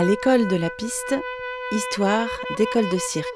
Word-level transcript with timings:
À 0.00 0.02
l'école 0.02 0.48
de 0.48 0.56
la 0.56 0.70
piste, 0.70 1.14
histoire 1.72 2.26
d'école 2.56 2.88
de 2.88 2.96
cirque. 2.96 3.26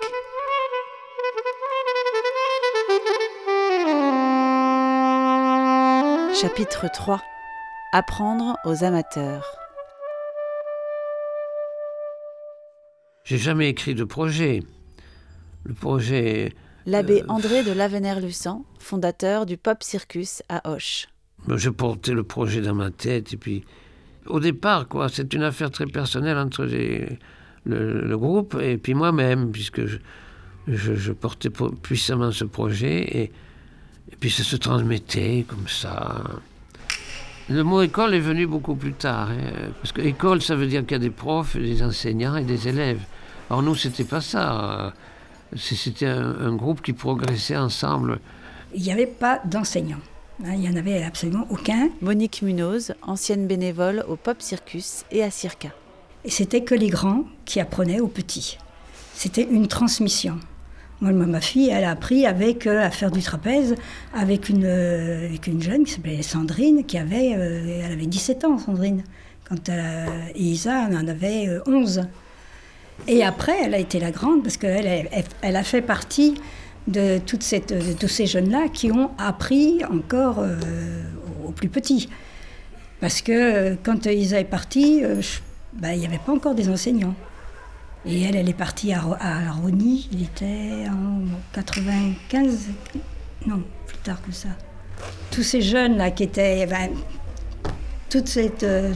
Chapitre 6.35 6.87
3 6.91 7.21
Apprendre 7.93 8.57
aux 8.65 8.83
amateurs. 8.83 9.59
J'ai 13.25 13.37
jamais 13.37 13.69
écrit 13.69 13.95
de 13.95 14.05
projet. 14.05 14.63
Le 15.65 15.75
projet. 15.75 16.55
L'abbé 16.87 17.21
Euh, 17.21 17.27
André 17.29 17.63
de 17.63 17.73
Lavener-Lucent, 17.73 18.65
fondateur 18.79 19.45
du 19.45 19.59
Pop 19.59 19.83
Circus 19.83 20.43
à 20.49 20.63
ben, 21.47 21.59
Je 21.59 21.69
portais 21.69 22.13
le 22.13 22.25
projet 22.25 22.63
dans 22.63 22.75
ma 22.75 22.91
tête 22.91 23.35
et 23.35 23.37
puis. 23.37 23.67
Au 24.27 24.41
départ, 24.41 24.89
quoi, 24.89 25.09
c'est 25.09 25.33
une 25.35 25.43
affaire 25.43 25.71
très 25.71 25.87
personnelle 25.87 26.39
entre 26.39 26.67
le, 27.67 28.17
groupe 28.17 28.57
et 28.61 28.79
puis 28.79 28.95
moi-même, 28.95 29.51
puisque 29.53 29.83
je, 30.67 31.13
portais 31.13 31.51
po- 31.51 31.71
puissamment 31.71 32.33
ce 32.33 32.45
projet 32.45 33.25
et, 33.25 33.33
puis 34.21 34.31
ça 34.31 34.45
se 34.45 34.57
transmettait 34.57 35.45
comme 35.49 35.69
ça. 35.69 36.23
Le 37.51 37.63
mot 37.63 37.83
école 37.83 38.15
est 38.15 38.21
venu 38.21 38.47
beaucoup 38.47 38.75
plus 38.75 38.95
tard, 38.95 39.31
hein, 39.31 39.71
parce 39.81 39.93
que 39.93 40.01
école, 40.01 40.41
ça 40.41 40.55
veut 40.55 40.67
dire 40.67 40.83
qu'il 40.83 40.93
y 40.93 40.95
a 40.95 40.99
des 40.99 41.11
profs, 41.11 41.57
des 41.57 41.83
enseignants 41.83 42.37
et 42.37 42.45
des 42.45 42.69
élèves. 42.69 43.03
Alors 43.51 43.63
nous, 43.63 43.75
c'était 43.75 44.05
pas 44.05 44.23
ça. 44.23 44.95
C'était 45.55 46.07
un 46.07 46.55
groupe 46.57 46.81
qui 46.81 46.95
progressait 46.95 47.57
ensemble. 47.57 48.19
Il 48.75 48.83
n'y 48.83 48.93
avait 48.93 49.07
pas 49.07 49.41
d'enseignants. 49.45 50.01
Hein, 50.43 50.55
Il 50.55 50.61
n'y 50.61 50.69
en 50.69 50.77
avait 50.77 51.03
absolument 51.03 51.47
aucun. 51.51 51.91
Monique 52.01 52.43
Munoz, 52.43 52.95
ancienne 53.03 53.47
bénévole 53.47 54.05
au 54.09 54.17
Pop 54.17 54.43
Circus 54.43 55.05
et 55.11 55.23
à 55.23 55.31
Circa. 55.31 55.69
Et 56.25 56.31
c'était 56.31 56.63
que 56.63 56.75
les 56.75 56.89
grands 56.89 57.25
qui 57.45 57.61
apprenaient 57.61 58.01
aux 58.01 58.09
petits. 58.09 58.59
C'était 59.15 59.47
une 59.49 59.69
transmission. 59.69 60.39
Moi, 61.01 61.13
ma 61.13 61.41
fille, 61.41 61.69
elle 61.69 61.85
a 61.85 61.91
appris 61.91 62.27
avec, 62.27 62.67
euh, 62.67 62.83
à 62.83 62.91
faire 62.91 63.11
du 63.11 63.21
trapèze 63.21 63.75
avec 64.15 64.49
une, 64.49 64.65
euh, 64.65 65.27
avec 65.27 65.47
une 65.47 65.63
jeune 65.63 65.85
qui 65.85 65.93
s'appelait 65.93 66.23
Sandrine, 66.23 66.85
qui 66.85 66.99
avait, 66.99 67.35
euh, 67.37 67.83
elle 67.85 67.93
avait 67.93 68.07
17 68.07 68.45
ans, 68.45 68.59
Sandrine. 68.59 69.05
Quand 69.49 69.69
elle 69.69 70.09
et 70.35 70.43
Isa 70.43 70.89
elle 70.89 70.97
en 70.97 71.07
avait 71.07 71.49
euh, 71.49 71.61
11. 71.67 72.09
Et 73.07 73.23
après, 73.23 73.55
elle 73.63 73.75
a 73.75 73.79
été 73.79 74.01
la 74.01 74.11
grande 74.11 74.43
parce 74.43 74.57
qu'elle 74.57 74.87
elle, 74.87 75.09
elle 75.43 75.57
a 75.57 75.63
fait 75.63 75.83
partie 75.83 76.35
de, 76.87 77.19
toute 77.19 77.45
tous 77.99 78.09
ces 78.09 78.27
jeunes-là 78.27 78.69
qui 78.73 78.93
ont 78.93 79.11
appris 79.19 79.85
encore 79.85 80.41
euh, 80.41 80.55
aux 81.47 81.53
plus 81.53 81.69
petits. 81.69 82.09
Parce 83.01 83.21
que 83.21 83.33
euh, 83.33 83.77
quand 83.83 84.07
Isa 84.07 84.41
est 84.41 84.45
partie, 84.45 85.05
euh, 85.05 85.21
bah, 85.75 85.93
il 85.95 86.01
n'y 86.01 86.07
avait 86.07 86.19
pas 86.19 86.33
encore 86.33 86.55
des 86.55 86.69
enseignants. 86.69 87.15
Et 88.07 88.23
elle, 88.23 88.37
elle 88.37 88.49
est 88.49 88.53
partie 88.55 88.93
à, 88.93 89.03
à 89.19 89.53
Rony, 89.53 90.09
il 90.13 90.23
était 90.25 90.87
en 90.91 91.23
95, 91.55 92.69
non, 93.47 93.63
plus 93.87 93.99
tard 93.99 94.21
que 94.23 94.31
ça. 94.33 94.49
Tous 95.31 95.43
ces 95.43 95.63
jeunes-là 95.63 96.11
qui 96.11 96.25
étaient, 96.25 96.67
ben, 96.67 96.91
toute 98.11 98.29
cette, 98.29 98.63
euh, 98.63 98.93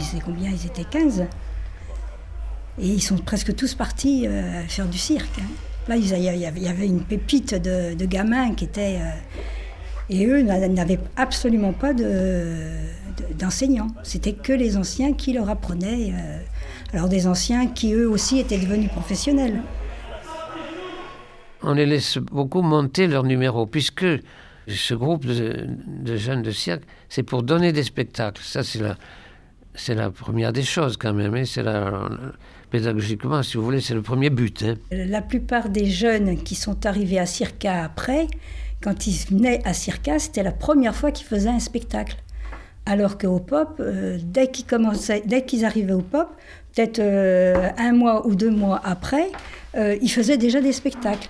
c'est 0.00 0.20
combien 0.20 0.50
Ils 0.50 0.66
étaient 0.66 0.84
15. 0.84 1.26
Et 2.80 2.86
ils 2.86 3.02
sont 3.02 3.18
presque 3.18 3.54
tous 3.56 3.74
partis 3.74 4.26
faire 4.68 4.86
du 4.86 4.98
cirque. 4.98 5.40
hein. 5.40 5.67
Il 5.96 6.06
y 6.08 6.66
avait- 6.68 6.86
une 6.86 7.00
pépite 7.02 7.54
de, 7.54 8.04
gamins 8.04 8.54
qui 8.54 8.64
étaient... 8.64 8.98
euh, 9.00 9.10
et 10.10 10.26
eux 10.26 10.42
n'a- 10.42 10.68
n'avaient 10.68 10.98
absolument 11.16 11.72
pas 11.72 11.92
de- 11.92 12.04
de- 12.04 13.34
d'enseignants. 13.38 13.88
C'était 14.02 14.32
que 14.32 14.52
les 14.52 14.76
anciens 14.76 15.12
qui 15.12 15.32
leur 15.32 15.48
apprenaient. 15.50 16.12
euh, 16.14 16.38
alors 16.92 17.08
des 17.08 17.26
anciens 17.26 17.66
qui 17.66 17.92
eux 17.92 18.08
aussi 18.08 18.38
étaient 18.38 18.58
devenus 18.58 18.90
professionnels. 18.90 19.60
on 21.62 21.74
les 21.74 21.86
laisse 21.86 22.18
beaucoup 22.18 22.62
monter 22.62 23.06
leur 23.08 23.24
numéro, 23.24 23.66
puisque 23.66 24.06
ce 24.68 24.94
groupe 24.94 25.26
de, 25.26 26.16
jeunes 26.16 26.42
de 26.42 26.50
cirque, 26.52 26.82
c'est 27.08 27.22
pour 27.24 27.42
donner 27.42 27.72
des 27.72 27.82
spectacles. 27.82 28.42
Ça, 28.44 28.62
c'est 28.62 28.80
la, 28.80 28.96
la 29.94 30.10
première 30.10 30.52
des 30.52 30.62
choses 30.62 30.96
quand 30.96 31.12
même. 31.12 31.34
hein. 31.34 31.44
C'est 31.44 31.62
la, 31.62 32.08
pédagogiquement, 32.70 33.42
si 33.42 33.56
vous 33.56 33.64
voulez, 33.64 33.80
c'est 33.80 33.94
le 33.94 34.02
premier 34.02 34.30
but. 34.30 34.62
hein. 34.62 34.74
La 34.90 35.22
plupart 35.22 35.68
des 35.68 35.86
jeunes 35.86 36.36
qui 36.42 36.54
sont 36.54 36.86
arrivés 36.86 37.18
à 37.18 37.26
Circa 37.26 37.82
après, 37.84 38.26
quand 38.80 39.06
ils 39.06 39.16
venaient 39.30 39.60
à 39.64 39.72
Circa, 39.74 40.18
c'était 40.18 40.42
la 40.42 40.52
première 40.52 40.94
fois 40.94 41.10
qu'ils 41.10 41.26
faisaient 41.26 41.48
un 41.48 41.60
spectacle. 41.60 42.16
Alors 42.86 43.18
qu'au 43.18 43.38
pop, 43.38 43.76
euh, 43.80 44.18
dès 44.22 44.50
qu'ils 44.50 44.64
commençaient, 44.64 45.22
dès 45.26 45.44
qu'ils 45.44 45.64
arrivaient 45.64 45.92
au 45.92 46.00
pop, 46.00 46.28
peut-être 46.74 47.00
euh, 47.00 47.68
un 47.76 47.92
mois 47.92 48.26
ou 48.26 48.34
deux 48.34 48.50
mois 48.50 48.80
après, 48.82 49.30
euh, 49.76 49.96
ils 50.00 50.10
faisaient 50.10 50.38
déjà 50.38 50.60
des 50.60 50.72
spectacles. 50.72 51.28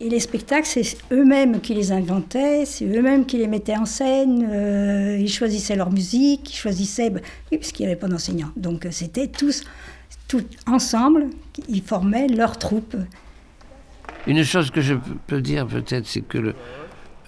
Et 0.00 0.08
les 0.10 0.20
spectacles, 0.20 0.66
c'est 0.66 0.84
eux-mêmes 1.10 1.60
qui 1.60 1.74
les 1.74 1.90
inventaient, 1.90 2.64
c'est 2.66 2.84
eux-mêmes 2.84 3.24
qui 3.24 3.38
les 3.38 3.48
mettaient 3.48 3.76
en 3.76 3.86
scène, 3.86 4.46
ils 5.18 5.28
choisissaient 5.28 5.74
leur 5.74 5.90
musique, 5.90 6.52
ils 6.52 6.56
choisissaient... 6.56 7.10
bah, 7.10 7.20
oui, 7.50 7.58
parce 7.58 7.72
qu'il 7.72 7.84
n'y 7.84 7.90
avait 7.90 7.98
pas 7.98 8.06
d'enseignants. 8.06 8.52
Donc 8.56 8.86
c'était 8.92 9.26
tous, 9.26 9.64
tous 10.28 10.44
ensemble, 10.66 11.26
ils 11.68 11.82
formaient 11.82 12.28
leur 12.28 12.58
troupe. 12.58 12.96
Une 14.26 14.44
chose 14.44 14.70
que 14.70 14.80
je 14.80 14.94
peux 15.26 15.40
dire 15.40 15.66
peut-être, 15.66 16.06
c'est 16.06 16.20
que 16.20 16.38
le, 16.38 16.54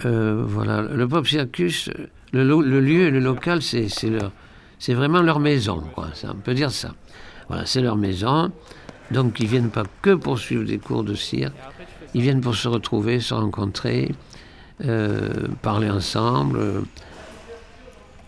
euh, 0.05 0.45
voilà, 0.47 0.83
le 0.83 1.09
Pop 1.09 1.27
Circus, 1.27 1.91
le, 2.33 2.45
lieu, 2.45 3.11
le 3.11 3.21
local, 3.21 3.63
c'est, 3.63 3.89
c'est, 3.89 4.95
vraiment 4.95 5.23
leur 5.23 5.41
maison. 5.41 5.83
Quoi. 5.95 6.09
Ça, 6.15 6.33
on 6.33 6.41
peut 6.41 6.55
dire 6.55 6.71
ça. 6.71 6.95
Voilà, 7.49 7.67
c'est 7.67 7.81
leur 7.81 7.97
maison. 7.97 8.53
Donc 9.11 9.41
ils 9.41 9.47
viennent 9.47 9.71
pas 9.71 9.85
que 10.03 10.15
pour 10.15 10.39
suivre 10.39 10.65
des 10.65 10.79
cours 10.79 11.03
de 11.03 11.15
cirque, 11.15 11.55
ils 12.15 12.23
viennent 12.23 12.41
pour 12.41 12.55
se 12.55 12.69
retrouver, 12.69 13.19
se 13.21 13.35
rencontrer, 13.35 14.15
euh, 14.85 15.49
parler 15.63 15.91
ensemble. 15.91 16.85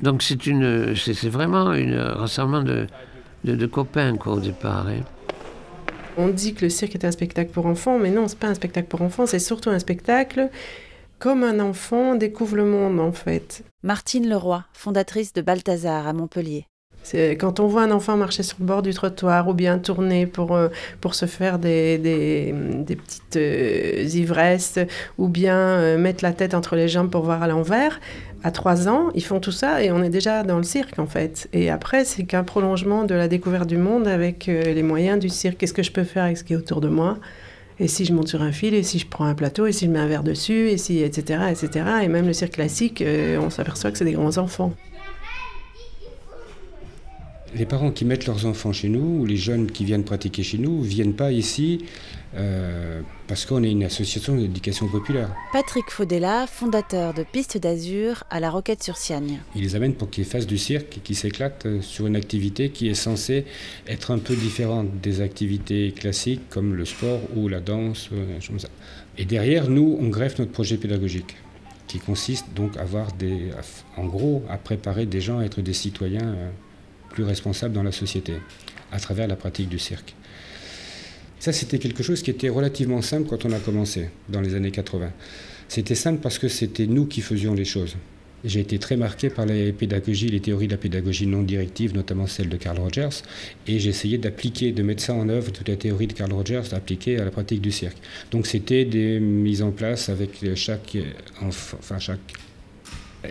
Donc 0.00 0.22
c'est 0.22 1.28
vraiment 1.28 1.68
un 1.68 2.12
rassemblement 2.14 2.62
de, 2.62 2.86
de, 3.44 3.54
de 3.54 3.66
copains 3.66 4.16
quoi, 4.16 4.34
au 4.34 4.40
départ. 4.40 4.86
hein. 4.88 5.00
On 6.16 6.28
dit 6.28 6.54
que 6.54 6.64
le 6.64 6.70
cirque 6.70 6.94
est 6.94 7.04
un 7.06 7.10
spectacle 7.10 7.50
pour 7.50 7.66
enfants, 7.66 7.98
mais 7.98 8.10
non, 8.10 8.28
c'est 8.28 8.38
pas 8.38 8.48
un 8.48 8.54
spectacle 8.54 8.88
pour 8.88 9.00
enfants, 9.02 9.26
c'est 9.26 9.38
surtout 9.38 9.70
un 9.70 9.78
spectacle 9.78 10.50
comme 11.18 11.44
un 11.44 11.60
enfant 11.60 12.16
découvre 12.16 12.56
le 12.56 12.64
monde 12.64 12.98
en 12.98 13.12
fait. 13.12 13.62
Martine 13.84 14.28
Leroy, 14.28 14.64
fondatrice 14.72 15.32
de 15.32 15.40
Balthazar 15.40 16.08
à 16.08 16.12
Montpellier. 16.12 16.66
Quand 17.38 17.60
on 17.60 17.66
voit 17.66 17.82
un 17.82 17.90
enfant 17.90 18.16
marcher 18.16 18.42
sur 18.42 18.56
le 18.60 18.66
bord 18.66 18.82
du 18.82 18.94
trottoir 18.94 19.48
ou 19.48 19.54
bien 19.54 19.78
tourner 19.78 20.26
pour, 20.26 20.54
euh, 20.54 20.68
pour 21.00 21.14
se 21.14 21.26
faire 21.26 21.58
des, 21.58 21.98
des, 21.98 22.96
petites 22.96 23.36
euh, 23.36 24.08
ivresses 24.14 24.78
ou 25.18 25.28
bien 25.28 25.56
euh, 25.56 25.98
mettre 25.98 26.24
la 26.24 26.32
tête 26.32 26.54
entre 26.54 26.76
les 26.76 26.88
jambes 26.88 27.10
pour 27.10 27.22
voir 27.22 27.42
à 27.42 27.48
l'envers, 27.48 28.00
à 28.44 28.50
trois 28.50 28.88
ans, 28.88 29.10
ils 29.14 29.24
font 29.24 29.40
tout 29.40 29.52
ça 29.52 29.82
et 29.82 29.92
on 29.92 30.02
est 30.02 30.10
déjà 30.10 30.42
dans 30.42 30.56
le 30.56 30.64
cirque 30.64 30.98
en 30.98 31.06
fait. 31.06 31.48
Et 31.52 31.70
après, 31.70 32.04
c'est 32.04 32.24
qu'un 32.24 32.44
prolongement 32.44 33.04
de 33.04 33.14
la 33.14 33.28
découverte 33.28 33.68
du 33.68 33.76
monde 33.76 34.08
avec 34.08 34.48
euh, 34.48 34.62
les 34.74 34.82
moyens 34.82 35.18
du 35.18 35.28
cirque. 35.28 35.58
Qu'est-ce 35.58 35.74
que 35.74 35.82
je 35.82 35.92
peux 35.92 36.04
faire 36.04 36.24
avec 36.24 36.38
ce 36.38 36.44
qui 36.44 36.54
est 36.54 36.56
autour 36.56 36.80
de 36.80 36.88
moi? 36.88 37.18
Et 37.78 37.88
si 37.88 38.04
je 38.04 38.12
monte 38.12 38.28
sur 38.28 38.42
un 38.42 38.52
fil, 38.52 38.74
et 38.74 38.82
si 38.82 38.98
je 38.98 39.06
prends 39.06 39.24
un 39.24 39.34
plateau, 39.34 39.66
et 39.66 39.72
si 39.72 39.86
je 39.86 39.90
mets 39.90 39.98
un 39.98 40.06
verre 40.06 40.22
dessus, 40.22 40.68
et 40.68 40.76
si, 40.76 40.98
etc., 40.98 41.40
etc. 41.50 41.84
Et 42.02 42.08
même 42.08 42.26
le 42.26 42.32
cirque 42.32 42.52
classique, 42.52 43.02
on 43.40 43.50
s'aperçoit 43.50 43.90
que 43.90 43.98
c'est 43.98 44.04
des 44.04 44.12
grands 44.12 44.36
enfants. 44.38 44.72
Les 47.54 47.66
parents 47.66 47.90
qui 47.90 48.06
mettent 48.06 48.26
leurs 48.26 48.46
enfants 48.46 48.72
chez 48.72 48.88
nous, 48.88 49.20
ou 49.20 49.26
les 49.26 49.36
jeunes 49.36 49.70
qui 49.70 49.84
viennent 49.84 50.04
pratiquer 50.04 50.42
chez 50.42 50.56
nous, 50.56 50.80
ne 50.80 50.86
viennent 50.86 51.14
pas 51.14 51.32
ici 51.32 51.84
euh, 52.34 53.02
parce 53.28 53.44
qu'on 53.44 53.62
est 53.62 53.70
une 53.70 53.84
association 53.84 54.36
d'éducation 54.36 54.88
populaire. 54.88 55.28
Patrick 55.52 55.90
Faudella, 55.90 56.46
fondateur 56.46 57.12
de 57.12 57.24
Piste 57.30 57.58
d'Azur 57.58 58.24
à 58.30 58.40
la 58.40 58.48
Roquette-sur-Siagne. 58.48 59.40
Ils 59.54 59.62
les 59.62 59.76
amènent 59.76 59.94
pour 59.94 60.08
qu'ils 60.08 60.24
fassent 60.24 60.46
du 60.46 60.56
cirque 60.56 60.96
et 60.96 61.00
qu'ils 61.00 61.16
s'éclatent 61.16 61.66
euh, 61.66 61.82
sur 61.82 62.06
une 62.06 62.16
activité 62.16 62.70
qui 62.70 62.88
est 62.88 62.94
censée 62.94 63.44
être 63.86 64.12
un 64.12 64.18
peu 64.18 64.34
différente 64.34 64.88
des 65.02 65.20
activités 65.20 65.92
classiques 65.92 66.48
comme 66.48 66.74
le 66.74 66.86
sport 66.86 67.20
ou 67.36 67.48
la 67.48 67.60
danse, 67.60 68.08
euh. 68.12 68.38
Et 69.18 69.26
derrière, 69.26 69.68
nous, 69.68 69.98
on 70.00 70.08
greffe 70.08 70.38
notre 70.38 70.52
projet 70.52 70.78
pédagogique 70.78 71.36
qui 71.86 71.98
consiste 71.98 72.46
donc 72.54 72.78
à 72.78 72.80
avoir 72.80 73.12
des, 73.12 73.50
en 73.98 74.06
gros, 74.06 74.42
à 74.48 74.56
préparer 74.56 75.04
des 75.04 75.20
gens 75.20 75.40
à 75.40 75.44
être 75.44 75.60
des 75.60 75.74
citoyens 75.74 76.34
plus 77.12 77.24
responsables 77.24 77.74
dans 77.74 77.82
la 77.82 77.92
société 77.92 78.34
à 78.90 78.98
travers 78.98 79.28
la 79.28 79.36
pratique 79.36 79.68
du 79.68 79.78
cirque. 79.78 80.14
Ça, 81.38 81.52
c'était 81.52 81.78
quelque 81.78 82.02
chose 82.02 82.22
qui 82.22 82.30
était 82.30 82.48
relativement 82.48 83.02
simple 83.02 83.28
quand 83.28 83.44
on 83.44 83.52
a 83.52 83.58
commencé, 83.58 84.10
dans 84.28 84.40
les 84.40 84.54
années 84.54 84.70
80. 84.70 85.10
C'était 85.68 85.94
simple 85.94 86.20
parce 86.20 86.38
que 86.38 86.48
c'était 86.48 86.86
nous 86.86 87.06
qui 87.06 87.20
faisions 87.20 87.54
les 87.54 87.64
choses. 87.64 87.96
J'ai 88.44 88.58
été 88.60 88.78
très 88.78 88.96
marqué 88.96 89.30
par 89.30 89.46
les 89.46 89.72
pédagogies, 89.72 90.28
les 90.28 90.40
théories 90.40 90.66
de 90.66 90.72
la 90.72 90.76
pédagogie 90.78 91.26
non 91.28 91.42
directive, 91.42 91.94
notamment 91.94 92.26
celle 92.26 92.48
de 92.48 92.56
Carl 92.56 92.78
Rogers, 92.78 93.22
et 93.68 93.78
j'ai 93.78 93.90
essayé 93.90 94.18
d'appliquer, 94.18 94.72
de 94.72 94.82
mettre 94.82 95.02
ça 95.02 95.14
en 95.14 95.28
œuvre, 95.28 95.52
toute 95.52 95.68
la 95.68 95.76
théorie 95.76 96.08
de 96.08 96.12
Carl 96.12 96.32
Rogers, 96.32 96.74
appliquée 96.74 97.18
à 97.18 97.24
la 97.24 97.30
pratique 97.30 97.60
du 97.60 97.70
cirque. 97.70 97.96
Donc 98.32 98.46
c'était 98.48 98.84
des 98.84 99.20
mises 99.20 99.62
en 99.62 99.70
place 99.70 100.08
avec 100.08 100.44
chaque, 100.56 100.96
enf- 101.40 101.74
enfin 101.78 102.00
chaque 102.00 102.18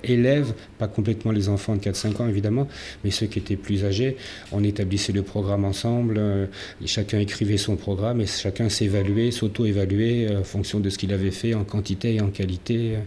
élèves, 0.04 0.54
pas 0.78 0.88
complètement 0.88 1.32
les 1.32 1.50
enfants 1.50 1.76
de 1.76 1.82
4-5 1.82 2.22
ans 2.22 2.28
évidemment, 2.28 2.68
mais 3.04 3.12
ceux 3.12 3.28
qui 3.28 3.40
étaient 3.40 3.56
plus 3.56 3.86
âgés. 3.86 4.18
On 4.52 4.64
établissait 4.64 5.14
le 5.14 5.24
programme 5.24 5.66
ensemble, 5.66 6.16
euh, 6.18 6.46
chacun 6.86 7.20
écrivait 7.20 7.58
son 7.58 7.76
programme 7.76 8.22
et 8.22 8.26
chacun 8.26 8.70
s'évaluait, 8.70 9.32
s'auto-évaluait 9.32 10.28
euh, 10.30 10.40
en 10.40 10.44
fonction 10.44 10.80
de 10.80 10.90
ce 10.90 10.98
qu'il 10.98 11.14
avait 11.14 11.32
fait 11.32 11.54
en 11.54 11.64
quantité 11.64 12.16
et 12.16 12.22
en 12.22 12.30
qualité 12.30 12.98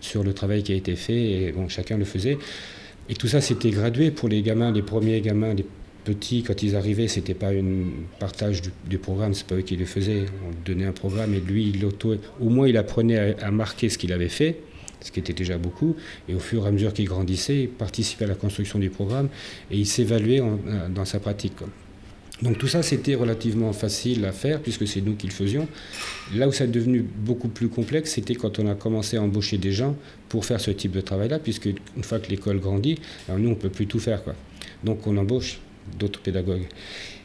sur 0.00 0.24
le 0.24 0.32
travail 0.32 0.62
qui 0.62 0.72
a 0.72 0.76
été 0.76 0.96
fait. 0.96 1.30
Et 1.30 1.52
bon, 1.52 1.68
chacun 1.68 1.96
le 1.96 2.04
faisait. 2.04 2.38
Et 3.08 3.14
tout 3.14 3.28
ça, 3.28 3.40
c'était 3.40 3.70
gradué 3.70 4.10
pour 4.10 4.28
les 4.28 4.42
gamins, 4.42 4.72
les 4.72 4.82
premiers 4.82 5.20
gamins, 5.20 5.54
les 5.54 5.66
petits, 6.04 6.42
quand 6.42 6.62
ils 6.62 6.76
arrivaient, 6.76 7.08
c'était 7.08 7.34
pas 7.34 7.50
un 7.50 7.62
partage 8.18 8.62
du, 8.88 8.98
programme, 8.98 9.34
c'est 9.34 9.46
pas 9.46 9.56
eux 9.56 9.62
qui 9.62 9.76
le 9.76 9.84
faisaient. 9.84 10.24
On 10.46 10.52
donnait 10.64 10.86
un 10.86 10.92
programme 10.92 11.34
et 11.34 11.40
lui, 11.40 11.70
il 11.74 11.84
auto, 11.84 12.14
au 12.40 12.48
moins, 12.48 12.68
il 12.68 12.76
apprenait 12.76 13.36
à, 13.40 13.50
marquer 13.50 13.88
ce 13.88 13.98
qu'il 13.98 14.12
avait 14.12 14.28
fait, 14.28 14.56
ce 15.02 15.12
qui 15.12 15.20
était 15.20 15.32
déjà 15.32 15.58
beaucoup. 15.58 15.96
Et 16.28 16.34
au 16.34 16.38
fur 16.38 16.64
et 16.64 16.68
à 16.68 16.70
mesure 16.70 16.92
qu'il 16.92 17.06
grandissait, 17.06 17.62
il 17.62 17.68
participait 17.68 18.24
à 18.24 18.28
la 18.28 18.34
construction 18.34 18.78
du 18.78 18.90
programme 18.90 19.28
et 19.70 19.78
il 19.78 19.86
s'évaluait 19.86 20.40
euh, 20.40 20.88
dans 20.88 21.04
sa 21.04 21.20
pratique. 21.20 21.54
Donc 22.42 22.58
tout 22.58 22.66
ça, 22.66 22.82
c'était 22.82 23.14
relativement 23.14 23.72
facile 23.72 24.24
à 24.24 24.32
faire 24.32 24.60
puisque 24.60 24.86
c'est 24.86 25.00
nous 25.00 25.14
qui 25.14 25.28
le 25.28 25.32
faisions. 25.32 25.68
Là 26.34 26.48
où 26.48 26.52
ça 26.52 26.64
est 26.64 26.68
devenu 26.68 27.00
beaucoup 27.00 27.48
plus 27.48 27.68
complexe, 27.68 28.12
c'était 28.14 28.34
quand 28.34 28.58
on 28.58 28.66
a 28.66 28.74
commencé 28.74 29.16
à 29.16 29.22
embaucher 29.22 29.58
des 29.58 29.70
gens 29.70 29.96
pour 30.28 30.44
faire 30.44 30.60
ce 30.60 30.72
type 30.72 30.90
de 30.90 31.00
travail-là, 31.00 31.38
puisque 31.38 31.66
une 31.66 32.02
fois 32.02 32.18
que 32.18 32.28
l'école 32.28 32.58
grandit, 32.58 32.98
nous, 33.28 33.50
on 33.50 33.54
peut 33.54 33.68
plus 33.68 33.86
tout 33.86 34.00
faire. 34.00 34.22
Donc 34.82 35.06
on 35.06 35.16
embauche 35.18 35.60
d'autres 35.98 36.20
pédagogues. 36.20 36.66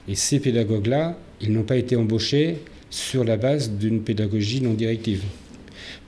Et 0.07 0.13
ces 0.13 0.39
pédagogues-là, 0.39 1.17
ils 1.41 1.51
n'ont 1.51 1.63
pas 1.63 1.77
été 1.77 1.95
embauchés 1.95 2.59
sur 2.91 3.23
la 3.23 3.37
base 3.37 3.71
d'une 3.71 4.01
pédagogie 4.01 4.61
non 4.61 4.73
directive. 4.73 5.23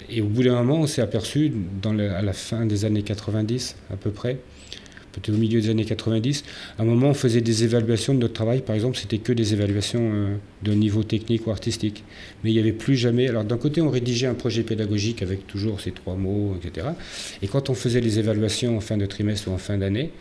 Et 0.09 0.21
au 0.21 0.25
bout 0.25 0.43
d'un 0.43 0.55
moment, 0.55 0.81
on 0.81 0.87
s'est 0.87 1.01
aperçu, 1.01 1.51
à 1.85 2.21
la 2.21 2.33
fin 2.33 2.65
des 2.65 2.85
années 2.85 3.03
90 3.03 3.75
à 3.91 3.95
peu 3.95 4.11
près, 4.11 4.37
peut-être 5.11 5.29
au 5.35 5.37
milieu 5.37 5.61
des 5.61 5.69
années 5.69 5.85
90, 5.85 6.43
à 6.77 6.81
un 6.81 6.85
moment, 6.85 7.09
on 7.09 7.13
faisait 7.13 7.41
des 7.41 7.63
évaluations 7.63 8.13
de 8.13 8.19
notre 8.19 8.33
travail. 8.33 8.61
Par 8.61 8.75
exemple, 8.75 8.97
c'était 8.97 9.17
que 9.17 9.33
des 9.33 9.53
évaluations 9.53 10.11
euh, 10.13 10.35
de 10.63 10.73
niveau 10.73 11.03
technique 11.03 11.47
ou 11.47 11.51
artistique. 11.51 12.03
Mais 12.43 12.51
il 12.51 12.53
n'y 12.53 12.59
avait 12.59 12.71
plus 12.71 12.95
jamais. 12.95 13.27
Alors, 13.27 13.43
d'un 13.43 13.57
côté, 13.57 13.81
on 13.81 13.89
rédigeait 13.89 14.27
un 14.27 14.33
projet 14.33 14.63
pédagogique 14.63 15.21
avec 15.21 15.47
toujours 15.47 15.81
ces 15.81 15.91
trois 15.91 16.15
mots, 16.15 16.55
etc. 16.61 16.87
Et 17.41 17.47
quand 17.47 17.69
on 17.69 17.73
faisait 17.73 18.01
les 18.01 18.19
évaluations 18.19 18.77
en 18.77 18.81
fin 18.81 18.97
de 18.97 19.05
trimestre 19.05 19.49
ou 19.49 19.53
en 19.53 19.57
fin 19.57 19.77
d'année, 19.77 20.11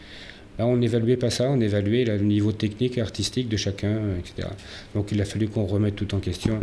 Là, 0.59 0.67
on 0.67 0.77
n'évaluait 0.77 1.17
pas 1.17 1.31
ça, 1.31 1.49
on 1.49 1.61
évaluait 1.61 2.05
le 2.05 2.19
niveau 2.19 2.51
technique 2.51 2.99
et 2.99 3.01
artistique 3.01 3.49
de 3.49 3.57
chacun, 3.57 4.01
etc. 4.19 4.49
Donc 4.93 5.13
il 5.13 5.21
a 5.21 5.25
fallu 5.25 5.47
qu'on 5.47 5.67
remette 5.67 5.95
tout 5.95 6.17
en 6.17 6.19
question. 6.19 6.59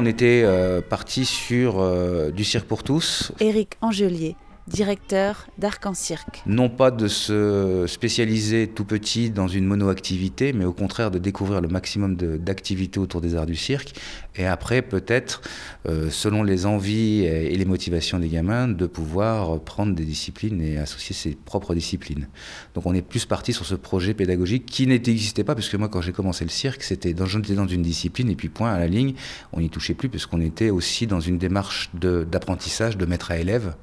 On 0.00 0.06
était 0.06 0.42
euh, 0.44 0.80
parti 0.80 1.24
sur 1.24 1.80
euh, 1.80 2.30
du 2.30 2.44
cirque 2.44 2.66
pour 2.66 2.84
tous. 2.84 3.32
Éric 3.40 3.72
Angelier, 3.80 4.36
directeur 4.68 5.46
d'Arc-en-Cirque. 5.58 6.42
Non 6.46 6.68
pas 6.68 6.90
de 6.90 7.08
se 7.08 7.84
spécialiser 7.86 8.68
tout 8.68 8.84
petit 8.84 9.30
dans 9.30 9.48
une 9.48 9.64
monoactivité, 9.64 10.52
mais 10.52 10.64
au 10.64 10.72
contraire 10.72 11.10
de 11.10 11.18
découvrir 11.18 11.60
le 11.60 11.68
maximum 11.68 12.16
d'activités 12.16 13.00
autour 13.00 13.20
des 13.20 13.34
arts 13.34 13.46
du 13.46 13.56
cirque. 13.56 13.94
Et 14.36 14.46
après, 14.46 14.82
peut-être, 14.82 15.40
euh, 15.88 16.10
selon 16.10 16.42
les 16.42 16.66
envies 16.66 17.24
et, 17.24 17.56
les 17.56 17.64
motivations 17.64 18.18
des 18.18 18.28
gamins, 18.28 18.68
de 18.68 18.86
pouvoir 18.86 19.60
prendre 19.60 19.94
des 19.94 20.04
disciplines 20.04 20.60
et 20.62 20.78
associer 20.78 21.14
ses 21.14 21.34
propres 21.34 21.74
disciplines. 21.74 22.28
Donc 22.74 22.86
on 22.86 22.94
est 22.94 23.02
plus 23.02 23.26
parti 23.26 23.52
sur 23.52 23.66
ce 23.66 23.74
projet 23.74 24.14
pédagogique 24.14 24.66
qui 24.66 24.86
n'existait 24.86 25.44
pas, 25.44 25.54
puisque 25.54 25.74
moi, 25.74 25.88
quand 25.88 26.00
j'ai 26.00 26.12
commencé 26.12 26.44
le 26.44 26.50
cirque, 26.50 26.82
c'était 26.82 27.14
dans, 27.14 27.26
dans 27.26 27.66
une 27.66 27.82
discipline, 27.82 28.30
et 28.30 28.36
puis 28.36 28.48
point 28.48 28.72
à 28.72 28.78
la 28.78 28.86
ligne, 28.86 29.14
on 29.52 29.60
n'y 29.60 29.70
touchait 29.70 29.94
plus, 29.94 30.08
puisqu'on 30.08 30.40
était 30.40 30.70
aussi 30.70 31.06
dans 31.06 31.20
une 31.20 31.38
démarche 31.38 31.90
d'apprentissage, 31.94 32.96
de, 32.96 33.06
maître 33.06 33.30
à 33.30 33.38
élève. 33.38 33.74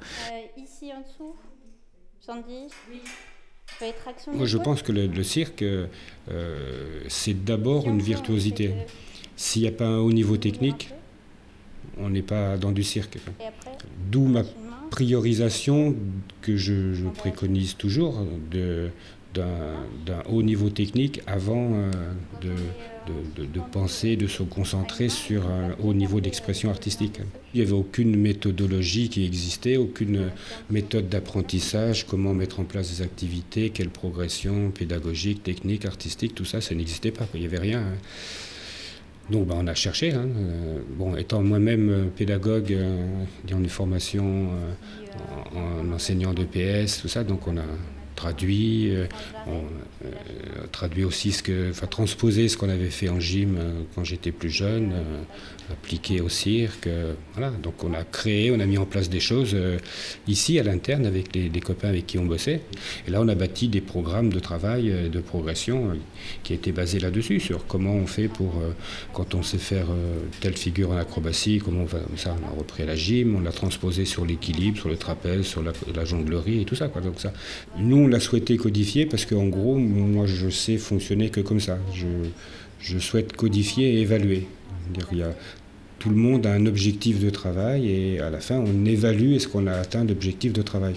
Moi, 4.32 4.46
je 4.46 4.58
pense 4.58 4.82
que 4.82 4.92
le, 4.92 5.22
cirque, 5.22 5.62
euh, 5.62 5.86
c'est 7.08 7.44
d'abord 7.44 7.88
une 7.88 8.00
virtuosité. 8.00 8.72
S'il 9.36 9.62
n'y 9.62 9.68
a 9.68 9.72
pas 9.72 9.86
un 9.86 9.98
haut 9.98 10.12
niveau 10.12 10.36
technique, 10.36 10.90
on 11.98 12.08
n'est 12.10 12.22
pas 12.22 12.56
dans 12.56 12.72
du 12.72 12.82
cirque. 12.82 13.18
D'où 14.10 14.26
ma 14.26 14.42
priorisation 14.90 15.94
que 16.42 16.56
je 16.56 17.06
préconise 17.10 17.76
toujours 17.76 18.24
de, 18.50 18.90
d'un 19.36 20.22
haut 20.28 20.42
niveau 20.42 20.70
technique 20.70 21.20
avant 21.26 21.72
euh, 21.72 21.90
de, 22.40 23.44
de, 23.44 23.60
penser, 23.72 24.16
de 24.16 24.26
se 24.26 24.42
concentrer 24.42 25.08
sur 25.08 25.46
un 25.46 25.76
haut 25.82 25.94
niveau 25.94 26.20
d'expression 26.20 26.70
artistique. 26.70 27.20
Il 27.54 27.60
n'y 27.60 27.66
avait 27.66 27.76
aucune 27.76 28.16
méthodologie 28.16 29.08
qui 29.08 29.24
existait, 29.24 29.76
aucune 29.76 30.30
méthode 30.70 31.08
d'apprentissage, 31.08 32.06
comment 32.06 32.34
mettre 32.34 32.60
en 32.60 32.64
place 32.64 32.90
des 32.96 33.02
activités, 33.02 33.70
quelle 33.70 33.90
progression 33.90 34.70
pédagogique, 34.70 35.42
technique, 35.42 35.84
artistique, 35.84 36.34
tout 36.34 36.44
ça, 36.44 36.60
ça 36.60 36.74
n'existait 36.74 37.12
pas, 37.12 37.26
il 37.34 37.40
n'y 37.40 37.46
avait 37.46 37.58
rien. 37.58 37.80
Hein. 37.80 37.96
Donc 39.30 39.48
ben, 39.48 39.56
on 39.58 39.66
a 39.66 39.74
cherché. 39.74 40.12
Hein. 40.12 40.28
Euh, 40.36 40.78
bon, 40.96 41.16
étant 41.16 41.42
moi-même 41.42 41.88
euh, 41.90 42.04
pédagogue, 42.14 42.76
dans 43.48 43.58
une 43.58 43.68
formation 43.68 44.48
en, 45.54 45.90
en, 45.90 45.92
enseignant 45.92 46.32
de 46.32 46.44
PS, 46.44 47.02
tout 47.02 47.08
ça, 47.08 47.24
donc 47.24 47.46
on 47.48 47.56
a, 47.56 47.64
traduit, 48.16 48.90
euh, 48.90 49.06
on, 49.46 49.62
euh, 50.04 50.66
traduit 50.72 51.04
aussi 51.04 51.30
ce 51.30 51.42
que, 51.42 51.70
enfin 51.70 51.86
transposer 51.86 52.48
ce 52.48 52.56
qu'on 52.56 52.68
avait 52.68 52.90
fait 52.90 53.08
en 53.08 53.20
gym 53.20 53.56
euh, 53.56 53.82
quand 53.94 54.02
j'étais 54.02 54.32
plus 54.32 54.50
jeune, 54.50 54.92
appliqué 55.70 56.20
au 56.20 56.28
cirque. 56.28 56.88
voilà, 57.34 57.50
donc 57.50 57.82
on 57.84 57.92
a 57.92 58.04
créé, 58.04 58.50
on 58.50 58.60
a 58.60 58.66
mis 58.66 58.78
en 58.78 58.86
place 58.86 59.10
des 59.10 59.20
choses 59.20 59.56
ici 60.28 60.60
à 60.60 60.62
l'interne 60.62 61.04
avec 61.06 61.34
les, 61.34 61.60
copains 61.60 61.88
avec 61.88 62.06
qui 62.06 62.18
on 62.18 62.24
bossait. 62.24 62.60
Et 63.06 63.10
là, 63.10 63.20
on 63.20 63.26
a 63.26 63.34
bâti 63.34 63.66
des 63.66 63.80
programmes 63.80 64.32
de 64.32 64.38
travail, 64.38 65.10
de 65.10 65.20
progression 65.20 65.98
qui 66.44 66.54
étaient 66.54 66.70
basés 66.70 67.00
là-dessus, 67.00 67.40
sur 67.40 67.66
comment 67.66 67.94
on 67.94 68.06
fait 68.06 68.28
pour, 68.28 68.62
quand 69.12 69.34
on 69.34 69.42
sait 69.42 69.58
faire 69.58 69.88
telle 70.40 70.56
figure 70.56 70.92
en 70.92 70.98
acrobatie, 70.98 71.58
comment 71.58 71.82
on 71.82 71.86
va, 71.86 71.98
ça, 72.16 72.36
on 72.40 72.46
a 72.46 72.58
repris 72.58 72.84
à 72.84 72.86
la 72.86 72.94
gym, 72.94 73.34
on 73.34 73.40
l'a 73.40 73.52
transposé 73.52 74.04
sur 74.04 74.24
l'équilibre, 74.24 74.78
sur 74.78 74.88
le 74.88 74.96
trapèze, 74.96 75.46
sur 75.46 75.64
la, 75.64 75.72
la, 75.92 76.04
jonglerie 76.04 76.60
et 76.60 76.64
tout 76.64 76.76
ça. 76.76 76.86
Quoi. 76.86 77.02
Donc 77.02 77.18
ça, 77.18 77.32
nous, 77.76 78.05
on 78.06 78.08
l'a 78.08 78.20
souhaité 78.20 78.56
codifier 78.56 79.04
parce 79.04 79.26
qu'en 79.26 79.46
gros, 79.46 79.76
moi, 79.76 80.26
je 80.26 80.48
sais 80.48 80.76
fonctionner 80.76 81.28
que 81.30 81.40
comme 81.40 81.60
ça. 81.60 81.78
Je, 81.92 82.98
souhaite 82.98 83.32
codifier 83.34 83.94
et 83.94 84.02
évaluer. 84.02 84.46
Il 85.10 85.18
y 85.18 85.22
a, 85.22 85.34
tout 85.98 86.08
le 86.08 86.14
monde 86.14 86.46
a 86.46 86.52
un 86.52 86.66
objectif 86.66 87.18
de 87.18 87.30
travail 87.30 87.90
et 87.90 88.20
à 88.20 88.30
la 88.30 88.38
fin, 88.38 88.58
on 88.58 88.84
évalue 88.84 89.32
est-ce 89.32 89.48
qu'on 89.48 89.66
a 89.66 89.72
atteint 89.72 90.04
l'objectif 90.04 90.52
de 90.52 90.62
travail. 90.62 90.94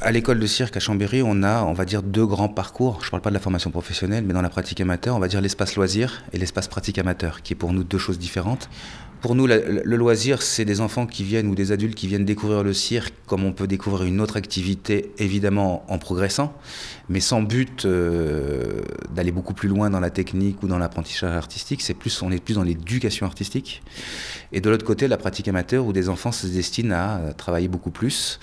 À 0.00 0.12
l'école 0.12 0.38
de 0.38 0.46
cirque 0.46 0.76
à 0.76 0.80
Chambéry, 0.80 1.22
on 1.24 1.42
a, 1.42 1.64
on 1.64 1.72
va 1.72 1.86
dire, 1.86 2.02
deux 2.02 2.26
grands 2.26 2.48
parcours. 2.48 2.98
Je 3.00 3.06
ne 3.06 3.10
parle 3.12 3.22
pas 3.22 3.30
de 3.30 3.34
la 3.34 3.40
formation 3.40 3.70
professionnelle, 3.70 4.24
mais 4.26 4.34
dans 4.34 4.42
la 4.42 4.50
pratique 4.50 4.80
amateur, 4.80 5.16
on 5.16 5.18
va 5.18 5.28
dire 5.28 5.40
l'espace 5.40 5.74
loisir 5.74 6.22
et 6.34 6.38
l'espace 6.38 6.68
pratique 6.68 6.98
amateur, 6.98 7.42
qui 7.42 7.54
est 7.54 7.56
pour 7.56 7.72
nous 7.72 7.82
deux 7.82 7.98
choses 7.98 8.18
différentes. 8.18 8.68
Pour 9.20 9.34
nous, 9.34 9.48
le 9.48 9.96
loisir, 9.96 10.42
c'est 10.42 10.64
des 10.64 10.80
enfants 10.80 11.06
qui 11.06 11.24
viennent 11.24 11.48
ou 11.48 11.56
des 11.56 11.72
adultes 11.72 11.96
qui 11.96 12.06
viennent 12.06 12.24
découvrir 12.24 12.62
le 12.62 12.72
cirque 12.72 13.14
comme 13.26 13.44
on 13.44 13.52
peut 13.52 13.66
découvrir 13.66 14.06
une 14.06 14.20
autre 14.20 14.36
activité, 14.36 15.12
évidemment 15.18 15.84
en 15.88 15.98
progressant, 15.98 16.54
mais 17.08 17.18
sans 17.18 17.42
but 17.42 17.84
euh, 17.84 18.80
d'aller 19.14 19.32
beaucoup 19.32 19.54
plus 19.54 19.68
loin 19.68 19.90
dans 19.90 19.98
la 19.98 20.10
technique 20.10 20.62
ou 20.62 20.68
dans 20.68 20.78
l'apprentissage 20.78 21.36
artistique. 21.36 21.82
C'est 21.82 21.94
plus, 21.94 22.22
on 22.22 22.30
est 22.30 22.42
plus 22.42 22.54
dans 22.54 22.62
l'éducation 22.62 23.26
artistique. 23.26 23.82
Et 24.52 24.60
de 24.60 24.70
l'autre 24.70 24.84
côté, 24.84 25.08
la 25.08 25.16
pratique 25.16 25.48
amateur 25.48 25.84
où 25.84 25.92
des 25.92 26.08
enfants 26.08 26.32
se 26.32 26.46
destinent 26.46 26.92
à 26.94 27.32
travailler 27.36 27.68
beaucoup 27.68 27.90
plus. 27.90 28.38